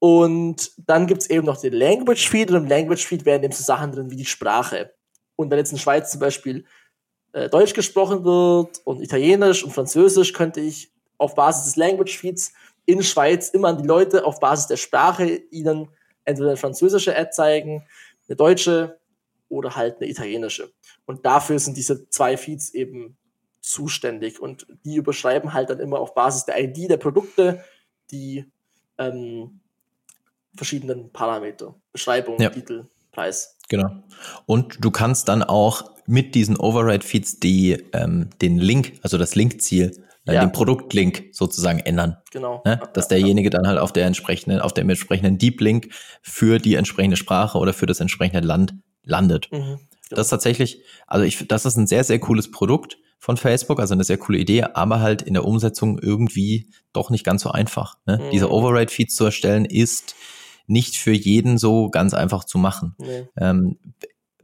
[0.00, 3.64] Und dann gibt's eben noch den Language Feed und im Language Feed werden eben so
[3.64, 4.94] Sachen drin wie die Sprache.
[5.34, 6.64] Und wenn jetzt in Schweiz zum Beispiel
[7.32, 12.52] äh, Deutsch gesprochen wird und Italienisch und Französisch, könnte ich auf Basis des Language Feeds
[12.86, 15.88] in Schweiz immer an die Leute auf Basis der Sprache ihnen
[16.24, 17.84] entweder eine französische Ad zeigen,
[18.28, 19.00] eine deutsche
[19.48, 20.72] oder halt eine italienische.
[21.06, 23.16] Und dafür sind diese zwei Feeds eben
[23.68, 27.62] zuständig und die überschreiben halt dann immer auf Basis der ID der Produkte
[28.10, 28.46] die
[28.96, 29.60] ähm,
[30.56, 31.74] verschiedenen Parameter.
[31.92, 32.50] Beschreibung, ja.
[32.50, 33.56] Titel, Preis.
[33.68, 33.90] Genau.
[34.46, 40.02] Und du kannst dann auch mit diesen Override-Feeds die, ähm, den Link, also das Linkziel,
[40.26, 40.40] äh, ja.
[40.40, 42.16] den Produktlink sozusagen ändern.
[42.30, 42.62] Genau.
[42.64, 42.80] Ne?
[42.94, 45.90] Dass derjenige dann halt auf der entsprechenden, auf dem entsprechenden Deep Link
[46.22, 49.52] für die entsprechende Sprache oder für das entsprechende Land landet.
[49.52, 49.80] Mhm.
[50.08, 53.94] Das ist tatsächlich, also ich, das ist ein sehr, sehr cooles Produkt von Facebook, also
[53.94, 57.96] eine sehr coole Idee, aber halt in der Umsetzung irgendwie doch nicht ganz so einfach.
[58.06, 58.18] Ne?
[58.18, 58.30] Mhm.
[58.30, 60.14] Diese Override-Feeds zu erstellen ist
[60.66, 62.94] nicht für jeden so ganz einfach zu machen.
[62.98, 63.26] Nee.
[63.36, 63.78] Ähm,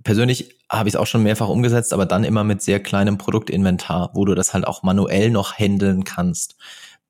[0.02, 4.10] persönlich habe ich es auch schon mehrfach umgesetzt, aber dann immer mit sehr kleinem Produktinventar,
[4.14, 6.56] wo du das halt auch manuell noch handeln kannst.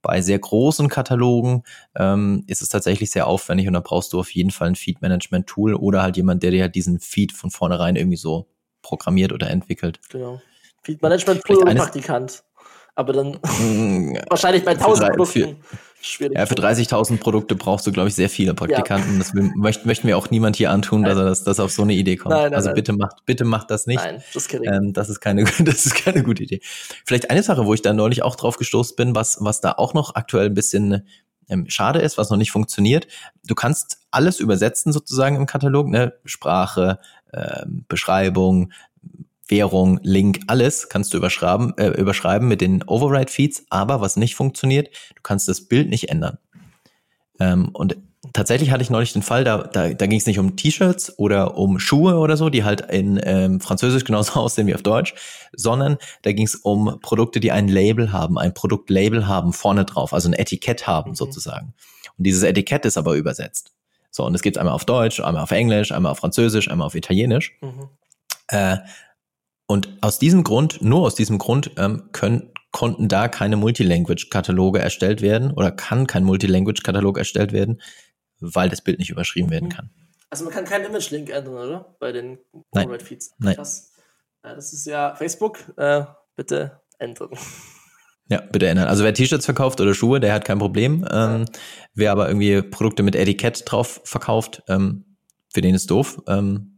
[0.03, 1.63] Bei sehr großen Katalogen
[1.97, 5.75] ähm, ist es tatsächlich sehr aufwendig und da brauchst du auf jeden Fall ein Feed-Management-Tool
[5.75, 8.49] oder halt jemand, der dir halt diesen Feed von vornherein irgendwie so
[8.83, 10.01] programmiert oder entwickelt.
[10.11, 10.43] Genau.
[10.85, 12.45] Feed Management Tool und Praktikant.
[12.95, 13.35] Aber dann
[14.29, 15.57] wahrscheinlich bei 1000 Produkten.
[16.01, 16.37] Schwierig.
[16.37, 19.13] Ja, für 30.000 Produkte brauchst du, glaube ich, sehr viele Praktikanten.
[19.15, 19.19] Ja.
[19.21, 21.11] Das möchte, möchte mir auch niemand hier antun, nein.
[21.11, 22.35] dass er das, dass auf so eine Idee kommt.
[22.35, 24.05] Nein, nein, also bitte macht, bitte macht das nicht.
[24.05, 26.61] Nein, das, ähm, das ist keine, das ist keine gute Idee.
[27.07, 29.95] Vielleicht eine Sache, wo ich da neulich auch drauf gestoßen bin, was, was da auch
[29.95, 31.09] noch aktuell ein bisschen
[31.49, 33.07] ähm, schade ist, was noch nicht funktioniert.
[33.47, 36.13] Du kannst alles übersetzen sozusagen im Katalog, ne?
[36.27, 36.99] Sprache,
[37.33, 38.73] ähm, Beschreibung,
[39.49, 44.89] Währung, Link, alles kannst du überschreiben, äh, überschreiben mit den Override-Feeds, aber was nicht funktioniert,
[45.15, 46.39] du kannst das Bild nicht ändern.
[47.41, 47.97] Ähm, und
[48.33, 51.57] tatsächlich hatte ich neulich den Fall, da, da, da ging es nicht um T-Shirts oder
[51.57, 55.15] um Schuhe oder so, die halt in ähm, Französisch genauso aussehen wie auf Deutsch,
[55.53, 60.13] sondern da ging es um Produkte, die ein Label haben, ein Produktlabel haben vorne drauf,
[60.13, 61.17] also ein Etikett haben mhm.
[61.17, 61.75] sozusagen.
[62.17, 63.73] Und dieses Etikett ist aber übersetzt.
[64.11, 66.95] So, und es gibt einmal auf Deutsch, einmal auf Englisch, einmal auf Französisch, einmal auf
[66.95, 67.57] Italienisch.
[67.61, 67.89] Mhm.
[68.49, 68.77] Äh,
[69.67, 75.23] und aus diesem Grund, nur aus diesem Grund, ähm, können, konnten da keine Multilanguage-Kataloge erstellt
[75.23, 77.81] werden oder kann kein Multilanguage-Katalog erstellt werden,
[78.41, 79.91] weil das Bild nicht überschrieben werden kann.
[80.29, 81.97] Also man kann keinen Image-Link ändern, oder?
[82.01, 82.39] Bei den
[82.73, 83.35] Override-Feeds.
[83.39, 83.55] Nein.
[83.57, 83.93] Das,
[84.45, 85.73] ja, das ist ja Facebook.
[85.77, 86.05] Äh,
[86.37, 87.31] bitte ändern.
[88.31, 88.89] Ja, bitte ändern.
[88.89, 91.07] Also wer T-Shirts verkauft oder Schuhe, der hat kein Problem.
[91.11, 91.45] Ähm,
[91.93, 95.19] wer aber irgendwie Produkte mit Etikett drauf verkauft, ähm,
[95.53, 96.23] für den ist doof.
[96.27, 96.74] Ähm,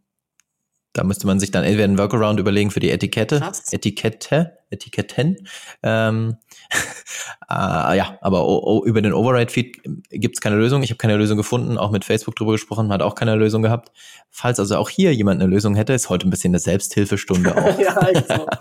[0.97, 3.71] da müsste man sich dann entweder einen Workaround überlegen für die Etikette, Krass.
[3.71, 5.47] Etikette, Etiketten.
[5.83, 6.37] Ähm,
[7.51, 10.83] äh, ja, aber o, o, über den Override-Feed gibt es keine Lösung.
[10.83, 13.93] Ich habe keine Lösung gefunden, auch mit Facebook drüber gesprochen, hat auch keine Lösung gehabt.
[14.31, 17.79] Falls also auch hier jemand eine Lösung hätte, ist heute ein bisschen eine Selbsthilfestunde auch.
[17.79, 17.95] ja,
[18.27, 18.47] so.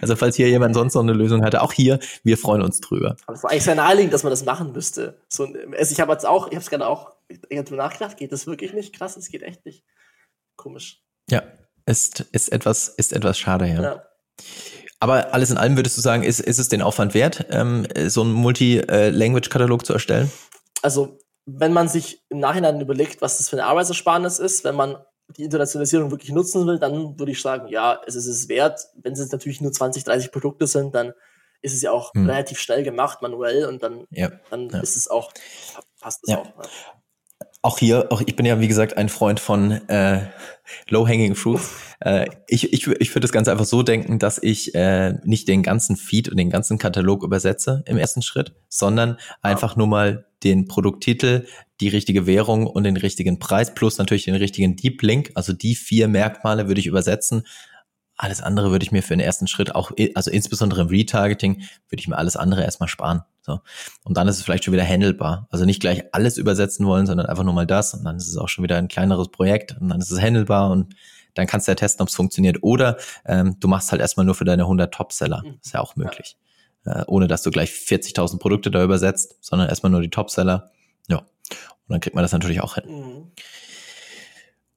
[0.00, 3.16] Also falls hier jemand sonst noch eine Lösung hatte, auch hier, wir freuen uns drüber.
[3.26, 5.20] Aber es war eigentlich sehr naheliegend, dass man das machen müsste.
[5.28, 7.10] So, also ich habe jetzt auch, ich habe es gerade auch,
[7.48, 8.94] ich habe nachgedacht, geht das wirklich nicht?
[8.94, 9.82] Krass, es geht echt nicht.
[10.54, 11.03] Komisch.
[11.30, 11.42] Ja,
[11.86, 13.82] ist, ist, etwas, ist etwas schade, ja.
[13.82, 14.02] ja.
[15.00, 18.22] Aber alles in allem würdest du sagen, ist, ist es den Aufwand wert, ähm, so
[18.22, 20.30] einen Multi-Language-Katalog zu erstellen?
[20.82, 24.96] Also, wenn man sich im Nachhinein überlegt, was das für eine Arbeitsersparnis ist, wenn man
[25.36, 28.80] die Internationalisierung wirklich nutzen will, dann würde ich sagen, ja, es ist es wert.
[28.94, 31.12] Wenn es natürlich nur 20, 30 Produkte sind, dann
[31.62, 32.28] ist es ja auch hm.
[32.28, 34.80] relativ schnell gemacht, manuell, und dann, ja, dann ja.
[34.80, 35.32] ist es auch,
[36.00, 36.38] passt es ja.
[36.38, 36.52] auch.
[37.64, 40.20] Auch hier, auch ich bin ja wie gesagt ein Freund von äh,
[40.90, 41.70] Low-Hanging Fruits.
[42.00, 45.62] Äh, ich ich, ich würde das Ganze einfach so denken, dass ich äh, nicht den
[45.62, 50.68] ganzen Feed und den ganzen Katalog übersetze im ersten Schritt, sondern einfach nur mal den
[50.68, 51.46] Produkttitel,
[51.80, 55.30] die richtige Währung und den richtigen Preis plus natürlich den richtigen Deep Link.
[55.34, 57.44] Also die vier Merkmale würde ich übersetzen
[58.16, 62.00] alles andere würde ich mir für den ersten Schritt auch, also insbesondere im Retargeting, würde
[62.00, 63.22] ich mir alles andere erstmal sparen.
[63.42, 63.60] So.
[64.04, 65.48] Und dann ist es vielleicht schon wieder handelbar.
[65.50, 67.92] Also nicht gleich alles übersetzen wollen, sondern einfach nur mal das.
[67.94, 70.70] Und dann ist es auch schon wieder ein kleineres Projekt und dann ist es handelbar
[70.70, 70.94] und
[71.34, 72.62] dann kannst du ja testen, ob es funktioniert.
[72.62, 72.96] Oder
[73.26, 75.42] ähm, du machst halt erstmal nur für deine 100 Top-Seller.
[75.44, 75.58] Mhm.
[75.62, 76.36] Ist ja auch möglich.
[76.86, 80.70] äh, ohne dass du gleich 40.000 Produkte da übersetzt, sondern erstmal nur die Topseller.
[81.08, 81.26] Ja, und
[81.88, 82.84] dann kriegt man das natürlich auch hin.
[82.86, 83.32] Mhm.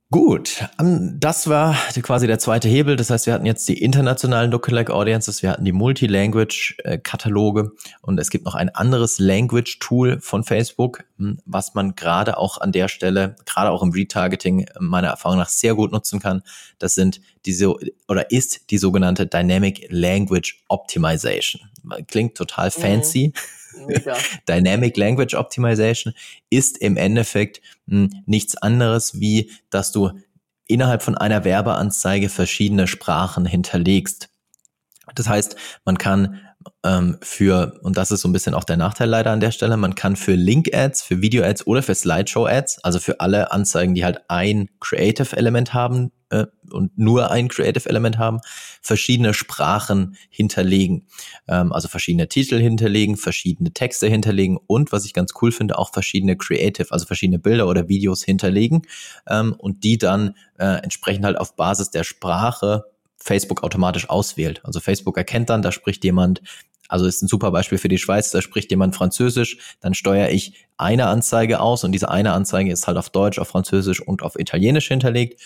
[0.10, 2.96] Gut, ähm, das war quasi der zweite Hebel.
[2.96, 8.30] Das heißt, wir hatten jetzt die internationalen Lookalike Audiences, wir hatten die Multi-Language-Kataloge und es
[8.30, 13.36] gibt noch ein anderes Language-Tool von Facebook, hm, was man gerade auch an der Stelle,
[13.46, 16.42] gerade auch im Retargeting meiner Erfahrung nach sehr gut nutzen kann.
[16.80, 17.74] Das sind diese
[18.08, 21.64] oder ist die sogenannte Dynamic Language Optimization.
[22.08, 22.82] Klingt total mhm.
[22.82, 23.34] fancy.
[23.36, 23.57] Mhm
[24.48, 26.14] Dynamic Language Optimization
[26.50, 30.12] ist im Endeffekt mh, hm, nichts anderes, wie dass du
[30.68, 34.30] innerhalb von einer Werbeanzeige verschiedene Sprachen hinterlegst.
[35.16, 36.42] Das heißt, man kann
[36.84, 39.78] ähm, für, und das ist so ein bisschen auch der Nachteil leider an der Stelle,
[39.78, 44.22] man kann für Link-Ads, für Video-Ads oder für Slideshow-Ads, also für alle Anzeigen, die halt
[44.30, 48.40] ein Creative-Element haben äh, und nur ein Creative-Element haben,
[48.82, 51.08] verschiedene Sprachen hinterlegen.
[51.48, 55.94] Ähm, also verschiedene Titel hinterlegen, verschiedene Texte hinterlegen und, was ich ganz cool finde, auch
[55.94, 58.82] verschiedene Creative, also verschiedene Bilder oder Videos hinterlegen
[59.28, 62.86] ähm, und die dann äh, entsprechend halt auf Basis der Sprache
[63.18, 64.62] Facebook automatisch auswählt.
[64.64, 66.42] Also Facebook erkennt dann, da spricht jemand,
[66.88, 70.68] also ist ein super Beispiel für die Schweiz, da spricht jemand Französisch, dann steuere ich
[70.78, 74.40] eine Anzeige aus und diese eine Anzeige ist halt auf Deutsch, auf Französisch und auf
[74.40, 75.42] Italienisch hinterlegt.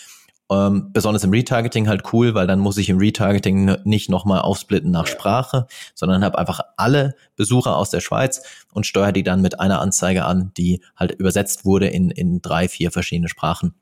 [0.50, 4.90] Ähm, besonders im Retargeting halt cool, weil dann muss ich im Retargeting nicht nochmal aufsplitten
[4.90, 9.60] nach Sprache, sondern habe einfach alle Besucher aus der Schweiz und steuere die dann mit
[9.60, 13.74] einer Anzeige an, die halt übersetzt wurde in, in drei, vier verschiedene Sprachen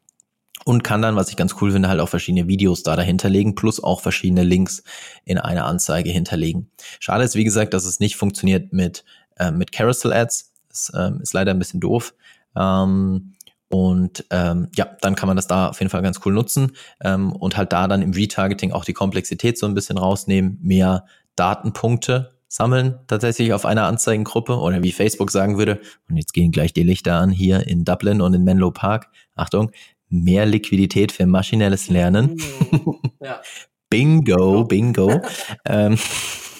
[0.64, 3.54] und kann dann, was ich ganz cool finde, halt auch verschiedene Videos da dahinter legen,
[3.54, 4.82] plus auch verschiedene Links
[5.24, 6.70] in einer Anzeige hinterlegen.
[6.98, 9.04] Schade ist, wie gesagt, dass es nicht funktioniert mit,
[9.36, 10.52] äh, mit Carousel Ads.
[10.68, 12.14] Das ähm, ist leider ein bisschen doof.
[12.56, 13.34] Ähm,
[13.68, 17.32] und ähm, ja, dann kann man das da auf jeden Fall ganz cool nutzen ähm,
[17.32, 22.32] und halt da dann im Retargeting auch die Komplexität so ein bisschen rausnehmen, mehr Datenpunkte
[22.48, 26.82] sammeln tatsächlich auf einer Anzeigengruppe oder wie Facebook sagen würde, und jetzt gehen gleich die
[26.82, 29.08] Lichter an hier in Dublin und in Menlo Park.
[29.36, 29.70] Achtung,
[30.10, 32.36] mehr Liquidität für maschinelles Lernen.
[32.70, 32.96] Mhm.
[33.22, 33.42] Ja.
[33.90, 35.20] bingo, bingo.
[35.66, 35.98] ähm,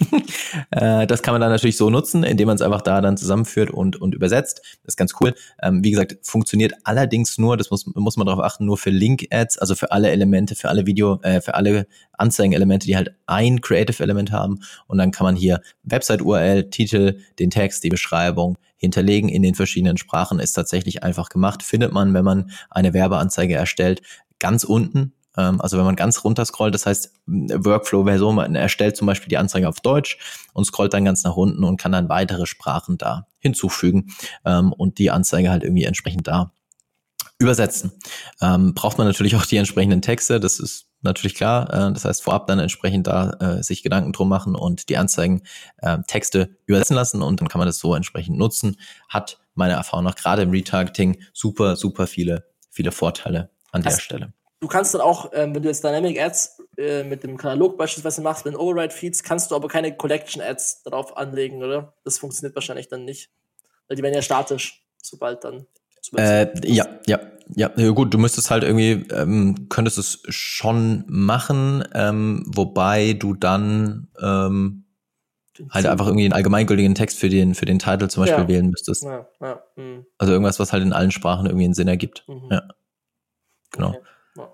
[0.71, 3.71] äh, das kann man dann natürlich so nutzen, indem man es einfach da dann zusammenführt
[3.71, 4.61] und, und übersetzt.
[4.83, 5.35] Das ist ganz cool.
[5.63, 9.59] Ähm, wie gesagt, funktioniert allerdings nur, das muss, muss man darauf achten, nur für Link-Ads,
[9.59, 14.33] also für alle Elemente, für alle Video, äh, für alle Anzeigen-Elemente, die halt ein Creative-Element
[14.33, 14.61] haben.
[14.87, 19.99] Und dann kann man hier Website-URL, Titel, den Text, die Beschreibung hinterlegen in den verschiedenen
[19.99, 20.41] Sprachen.
[20.41, 21.63] Ist tatsächlich einfach gemacht.
[21.63, 24.03] Findet man, wenn man eine Werbeanzeige erstellt,
[24.39, 28.55] ganz unten ähm, also wenn man ganz runter scrollt, das heißt, Workflow wäre so, man
[28.55, 30.19] erstellt zum Beispiel die Anzeige auf Deutsch
[30.53, 34.13] und scrollt dann ganz nach unten und kann dann weitere Sprachen da hinzufügen
[34.45, 36.53] ähm, und die Anzeige halt irgendwie entsprechend da
[37.39, 37.93] übersetzen.
[38.41, 41.73] Ähm, braucht man natürlich auch die entsprechenden Texte, das ist natürlich klar.
[41.73, 45.43] Äh, das heißt, vorab dann entsprechend da äh, sich Gedanken drum machen und die Anzeigen
[45.79, 48.77] äh, Texte übersetzen lassen und dann kann man das so entsprechend nutzen.
[49.09, 54.33] Hat meiner Erfahrung nach gerade im Retargeting super, super viele, viele Vorteile an der Stelle.
[54.61, 58.21] Du kannst dann auch, ähm, wenn du jetzt Dynamic Ads äh, mit dem Katalog beispielsweise
[58.21, 61.95] machst, mit den Override Feeds, kannst du aber keine Collection Ads darauf anlegen, oder?
[62.05, 63.31] Das funktioniert wahrscheinlich dann nicht.
[63.89, 65.67] Weil die werden ja statisch, sobald dann.
[66.17, 67.21] Äh, ja, ja,
[67.55, 74.09] ja, gut, du müsstest halt irgendwie, ähm, könntest es schon machen, ähm, wobei du dann
[74.21, 74.85] ähm,
[75.71, 78.49] halt einfach irgendwie einen allgemeingültigen Text für den, für den Titel zum Beispiel ja.
[78.49, 79.03] wählen müsstest.
[79.03, 80.07] Ja, ja, hm.
[80.19, 82.25] also irgendwas, was halt in allen Sprachen irgendwie einen Sinn ergibt.
[82.29, 82.49] Mhm.
[82.51, 82.63] Ja.
[83.73, 83.89] Genau.
[83.89, 83.99] Okay.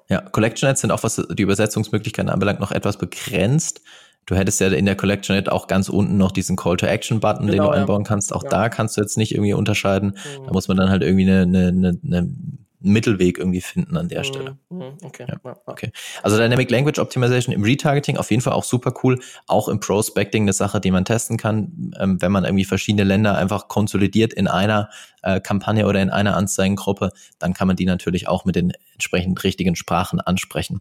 [0.08, 3.82] Ja, Collection Ads sind auch, was die Übersetzungsmöglichkeiten anbelangt, noch etwas begrenzt.
[4.26, 7.46] Du hättest ja in der Collection auch ganz unten noch diesen Call to Action Button,
[7.46, 7.80] genau, den du ja.
[7.80, 8.34] einbauen kannst.
[8.34, 8.50] Auch ja.
[8.50, 10.10] da kannst du jetzt nicht irgendwie unterscheiden.
[10.10, 10.46] Mhm.
[10.46, 12.32] Da muss man dann halt irgendwie eine, eine, eine, eine
[12.80, 14.24] Mittelweg irgendwie finden an der mhm.
[14.24, 14.56] Stelle.
[14.68, 14.82] Mhm.
[15.02, 15.26] Okay.
[15.28, 15.56] Ja.
[15.66, 15.92] okay.
[16.22, 19.18] Also Dynamic Language Optimization im Retargeting auf jeden Fall auch super cool.
[19.46, 23.36] Auch im Prospecting eine Sache, die man testen kann, ähm, wenn man irgendwie verschiedene Länder
[23.36, 24.90] einfach konsolidiert in einer
[25.22, 29.42] äh, Kampagne oder in einer Anzeigengruppe, dann kann man die natürlich auch mit den entsprechend
[29.42, 30.80] richtigen Sprachen ansprechen.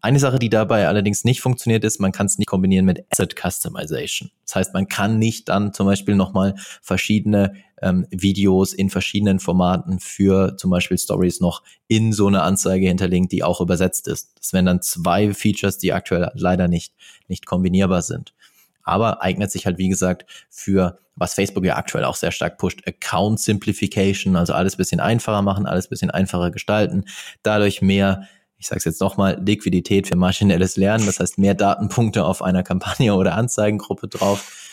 [0.00, 3.34] Eine Sache, die dabei allerdings nicht funktioniert, ist, man kann es nicht kombinieren mit Asset
[3.40, 4.30] Customization.
[4.44, 10.00] Das heißt, man kann nicht dann zum Beispiel nochmal verschiedene ähm, Videos in verschiedenen Formaten
[10.00, 14.32] für zum Beispiel Stories noch in so eine Anzeige hinterlegen, die auch übersetzt ist.
[14.38, 16.94] Das wären dann zwei Features, die aktuell leider nicht,
[17.28, 18.34] nicht kombinierbar sind.
[18.82, 22.86] Aber eignet sich halt, wie gesagt, für was Facebook ja aktuell auch sehr stark pusht,
[22.86, 27.04] Account Simplification, also alles bisschen einfacher machen, alles bisschen einfacher gestalten,
[27.42, 28.28] dadurch mehr
[28.58, 32.62] ich sage es jetzt nochmal, Liquidität für maschinelles Lernen, das heißt mehr Datenpunkte auf einer
[32.62, 34.65] Kampagne oder Anzeigengruppe drauf,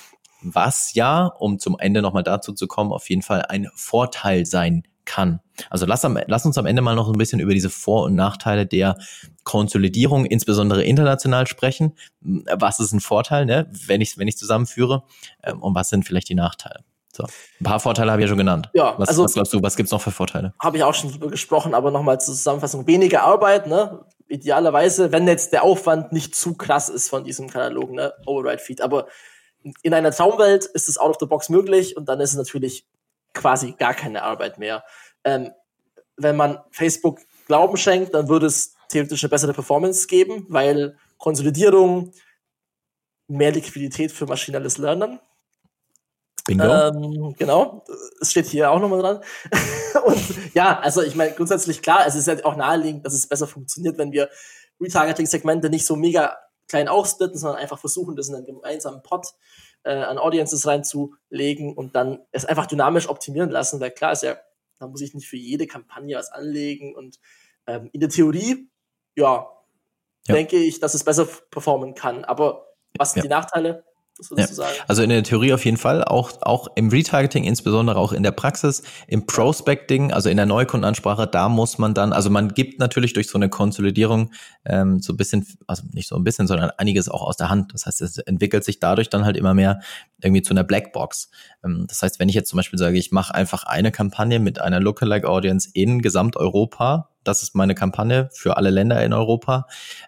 [0.43, 4.83] was ja, um zum Ende nochmal dazu zu kommen, auf jeden Fall ein Vorteil sein
[5.05, 5.39] kann.
[5.69, 8.15] Also lass, am, lass uns am Ende mal noch ein bisschen über diese Vor- und
[8.15, 8.97] Nachteile der
[9.43, 11.93] Konsolidierung, insbesondere international sprechen.
[12.21, 15.03] Was ist ein Vorteil, ne, wenn ich wenn ich zusammenführe?
[15.43, 16.83] Ähm, und was sind vielleicht die Nachteile?
[17.15, 18.71] So, ein paar Vorteile habe ich ja schon genannt.
[18.73, 20.53] Ja, was, also, was glaubst du, was gibt's noch für Vorteile?
[20.59, 22.87] Habe ich auch schon drüber gesprochen, aber nochmal zur Zusammenfassung.
[22.87, 24.05] Weniger Arbeit, ne?
[24.27, 28.13] Idealerweise, wenn jetzt der Aufwand nicht zu krass ist von diesem Katalog, ne?
[28.25, 28.81] Override Feed.
[28.81, 29.05] Aber
[29.81, 32.87] in einer Traumwelt ist es out of the box möglich und dann ist es natürlich
[33.33, 34.83] quasi gar keine Arbeit mehr.
[35.23, 35.51] Ähm,
[36.17, 42.11] wenn man Facebook Glauben schenkt, dann würde es theoretisch eine bessere Performance geben, weil Konsolidierung,
[43.27, 45.19] mehr Liquidität für maschinelles Lernen.
[46.45, 46.65] Bingo.
[46.65, 47.85] Ähm, genau,
[48.19, 49.21] es steht hier auch nochmal dran.
[50.05, 53.47] und ja, also ich meine, grundsätzlich klar, es ist ja auch naheliegend, dass es besser
[53.47, 54.29] funktioniert, wenn wir
[54.81, 56.37] Retargeting-Segmente nicht so mega
[56.67, 59.27] klein aufsplitten, sondern einfach versuchen, das in einen gemeinsamen Pot
[59.83, 64.37] äh, an Audiences reinzulegen und dann es einfach dynamisch optimieren lassen, weil klar ist ja,
[64.79, 67.19] da muss ich nicht für jede Kampagne was anlegen und
[67.67, 68.69] ähm, in der Theorie,
[69.15, 69.47] ja,
[70.27, 72.23] ja, denke ich, dass es besser performen kann.
[72.25, 73.23] Aber was sind ja.
[73.23, 73.83] die Nachteile?
[74.35, 74.47] Ja.
[74.87, 78.31] Also in der Theorie auf jeden Fall, auch, auch im Retargeting, insbesondere auch in der
[78.31, 83.13] Praxis, im Prospecting, also in der Neukundenansprache, da muss man dann, also man gibt natürlich
[83.13, 84.31] durch so eine Konsolidierung
[84.65, 87.73] ähm, so ein bisschen, also nicht so ein bisschen, sondern einiges auch aus der Hand.
[87.73, 89.81] Das heißt, es entwickelt sich dadurch dann halt immer mehr
[90.21, 91.29] irgendwie zu einer Blackbox.
[91.63, 94.59] Ähm, das heißt, wenn ich jetzt zum Beispiel sage, ich mache einfach eine Kampagne mit
[94.59, 99.67] einer Lookalike Audience in Gesamteuropa, das ist meine Kampagne für alle Länder in Europa,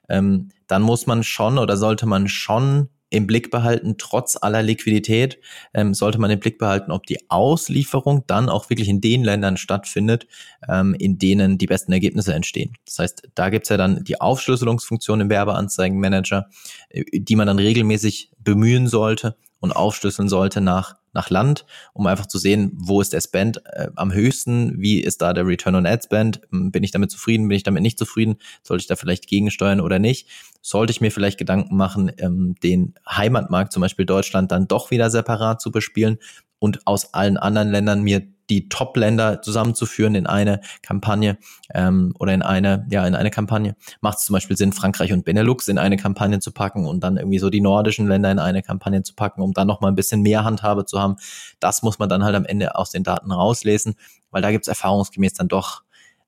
[0.10, 5.40] ähm, dann muss man schon oder sollte man schon im Blick behalten, trotz aller Liquidität,
[5.74, 9.58] ähm, sollte man im Blick behalten, ob die Auslieferung dann auch wirklich in den Ländern
[9.58, 10.28] stattfindet,
[10.70, 12.74] ähm, in denen die besten Ergebnisse entstehen.
[12.86, 16.50] Das heißt, da gibt's ja dann die Aufschlüsselungsfunktion im Werbeanzeigenmanager,
[16.90, 22.28] äh, die man dann regelmäßig bemühen sollte und aufschlüsseln sollte nach nach Land, um einfach
[22.28, 25.88] zu sehen, wo ist der Spend äh, am höchsten, wie ist da der Return on
[25.88, 28.96] Ad Spend, hm, bin ich damit zufrieden, bin ich damit nicht zufrieden, sollte ich da
[28.96, 30.28] vielleicht gegensteuern oder nicht,
[30.62, 35.10] sollte ich mir vielleicht Gedanken machen, ähm, den Heimatmarkt, zum Beispiel Deutschland, dann doch wieder
[35.10, 36.20] separat zu bespielen
[36.60, 41.38] und aus allen anderen Ländern mir die Top-Länder zusammenzuführen in eine Kampagne
[41.74, 43.76] ähm, oder in eine, ja, in eine Kampagne.
[44.02, 47.18] Macht es zum Beispiel Sinn, Frankreich und Benelux in eine Kampagne zu packen und dann
[47.18, 50.22] irgendwie so die nordischen Länder in eine Kampagne zu packen, um dann nochmal ein bisschen
[50.22, 51.16] mehr Handhabe zu haben.
[51.60, 53.96] Das muss man dann halt am Ende aus den Daten rauslesen,
[54.32, 55.84] weil da gibt es erfahrungsgemäß dann doch,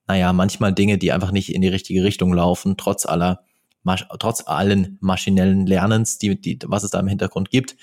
[0.07, 3.41] naja, manchmal Dinge, die einfach nicht in die richtige Richtung laufen, trotz aller
[4.20, 7.78] trotz allen maschinellen Lernens, die, die, was es da im Hintergrund gibt.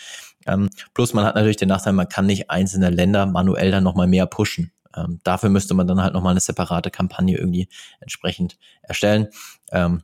[0.46, 4.06] Ähm, plus man hat natürlich den Nachteil, man kann nicht einzelne Länder manuell dann nochmal
[4.06, 4.72] mehr pushen.
[4.96, 7.68] Ähm, dafür müsste man dann halt nochmal eine separate Kampagne irgendwie
[8.00, 9.28] entsprechend erstellen,
[9.72, 10.02] ähm,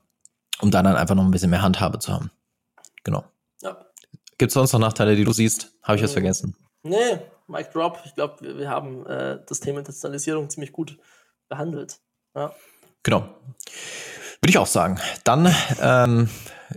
[0.61, 2.31] um dann, dann einfach noch ein bisschen mehr Handhabe zu haben.
[3.05, 3.25] Genau.
[3.63, 3.77] Ja.
[4.39, 5.73] Gibt es sonst noch Nachteile, die du siehst?
[5.83, 6.57] Habe ich was ähm, vergessen?
[6.83, 7.99] Nee, Mike Drop.
[8.05, 10.99] Ich glaube, wir, wir, haben äh, das Thema Internationalisierung ziemlich gut
[11.49, 12.01] behandelt.
[12.35, 12.55] Ja.
[13.03, 13.21] Genau.
[13.21, 14.99] Würde ich auch sagen.
[15.25, 16.31] Dann ähm,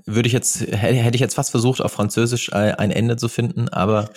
[0.05, 4.09] würde ich jetzt, hätte ich jetzt fast versucht, auf Französisch ein Ende zu finden, aber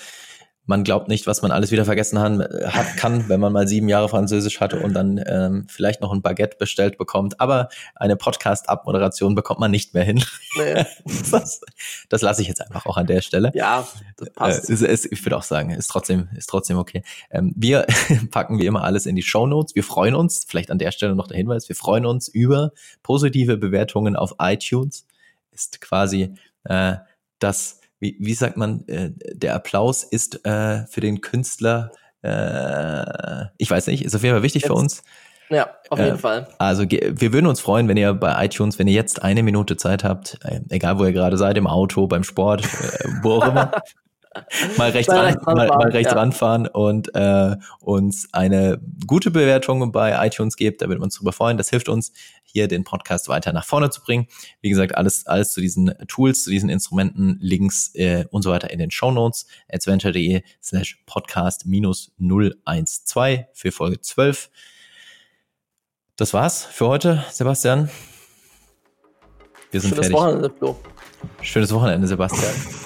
[0.67, 4.09] man glaubt nicht, was man alles wieder vergessen hat, kann, wenn man mal sieben Jahre
[4.09, 7.41] Französisch hatte und dann ähm, vielleicht noch ein Baguette bestellt bekommt.
[7.41, 10.23] Aber eine Podcast-Abmoderation bekommt man nicht mehr hin.
[10.59, 10.85] Nee.
[11.31, 11.61] das,
[12.09, 13.53] das lasse ich jetzt einfach auch an der Stelle.
[13.55, 14.69] Ja, das passt.
[14.69, 17.03] Äh, ist, ist, ich würde auch sagen, ist trotzdem, ist trotzdem okay.
[17.31, 17.87] Ähm, wir
[18.31, 19.75] packen wie immer alles in die Show Notes.
[19.75, 22.73] Wir freuen uns, vielleicht an der Stelle noch der Hinweis, wir freuen uns über
[23.03, 25.07] positive Bewertungen auf iTunes
[25.57, 26.35] ist quasi
[26.65, 26.97] äh,
[27.39, 31.91] das, wie, wie sagt man, äh, der Applaus ist äh, für den Künstler,
[32.23, 35.03] äh, ich weiß nicht, ist auf jeden Fall wichtig jetzt, für uns.
[35.49, 36.49] Ja, auf jeden äh, Fall.
[36.59, 40.05] Also wir würden uns freuen, wenn ihr bei iTunes, wenn ihr jetzt eine Minute Zeit
[40.05, 43.71] habt, äh, egal wo ihr gerade seid, im Auto, beim Sport, äh, wo auch immer,
[44.77, 46.19] mal rechts, mal, ran, mal, mal rechts ja.
[46.19, 50.83] ranfahren und äh, uns eine gute Bewertung bei iTunes gebt.
[50.83, 51.57] Da würden wir uns drüber freuen.
[51.57, 52.13] Das hilft uns,
[52.45, 54.27] hier den Podcast weiter nach vorne zu bringen.
[54.61, 58.71] Wie gesagt, alles, alles zu diesen Tools, zu diesen Instrumenten, Links äh, und so weiter
[58.71, 59.47] in den Show Notes.
[59.69, 64.51] adventure.de slash podcast minus 012 für Folge 12.
[66.17, 67.91] Das war's für heute, Sebastian.
[69.71, 70.17] Wir sind Schönes fertig.
[70.17, 70.77] Wochenende, Flo.
[71.43, 72.86] Schönes Wochenende, Sebastian.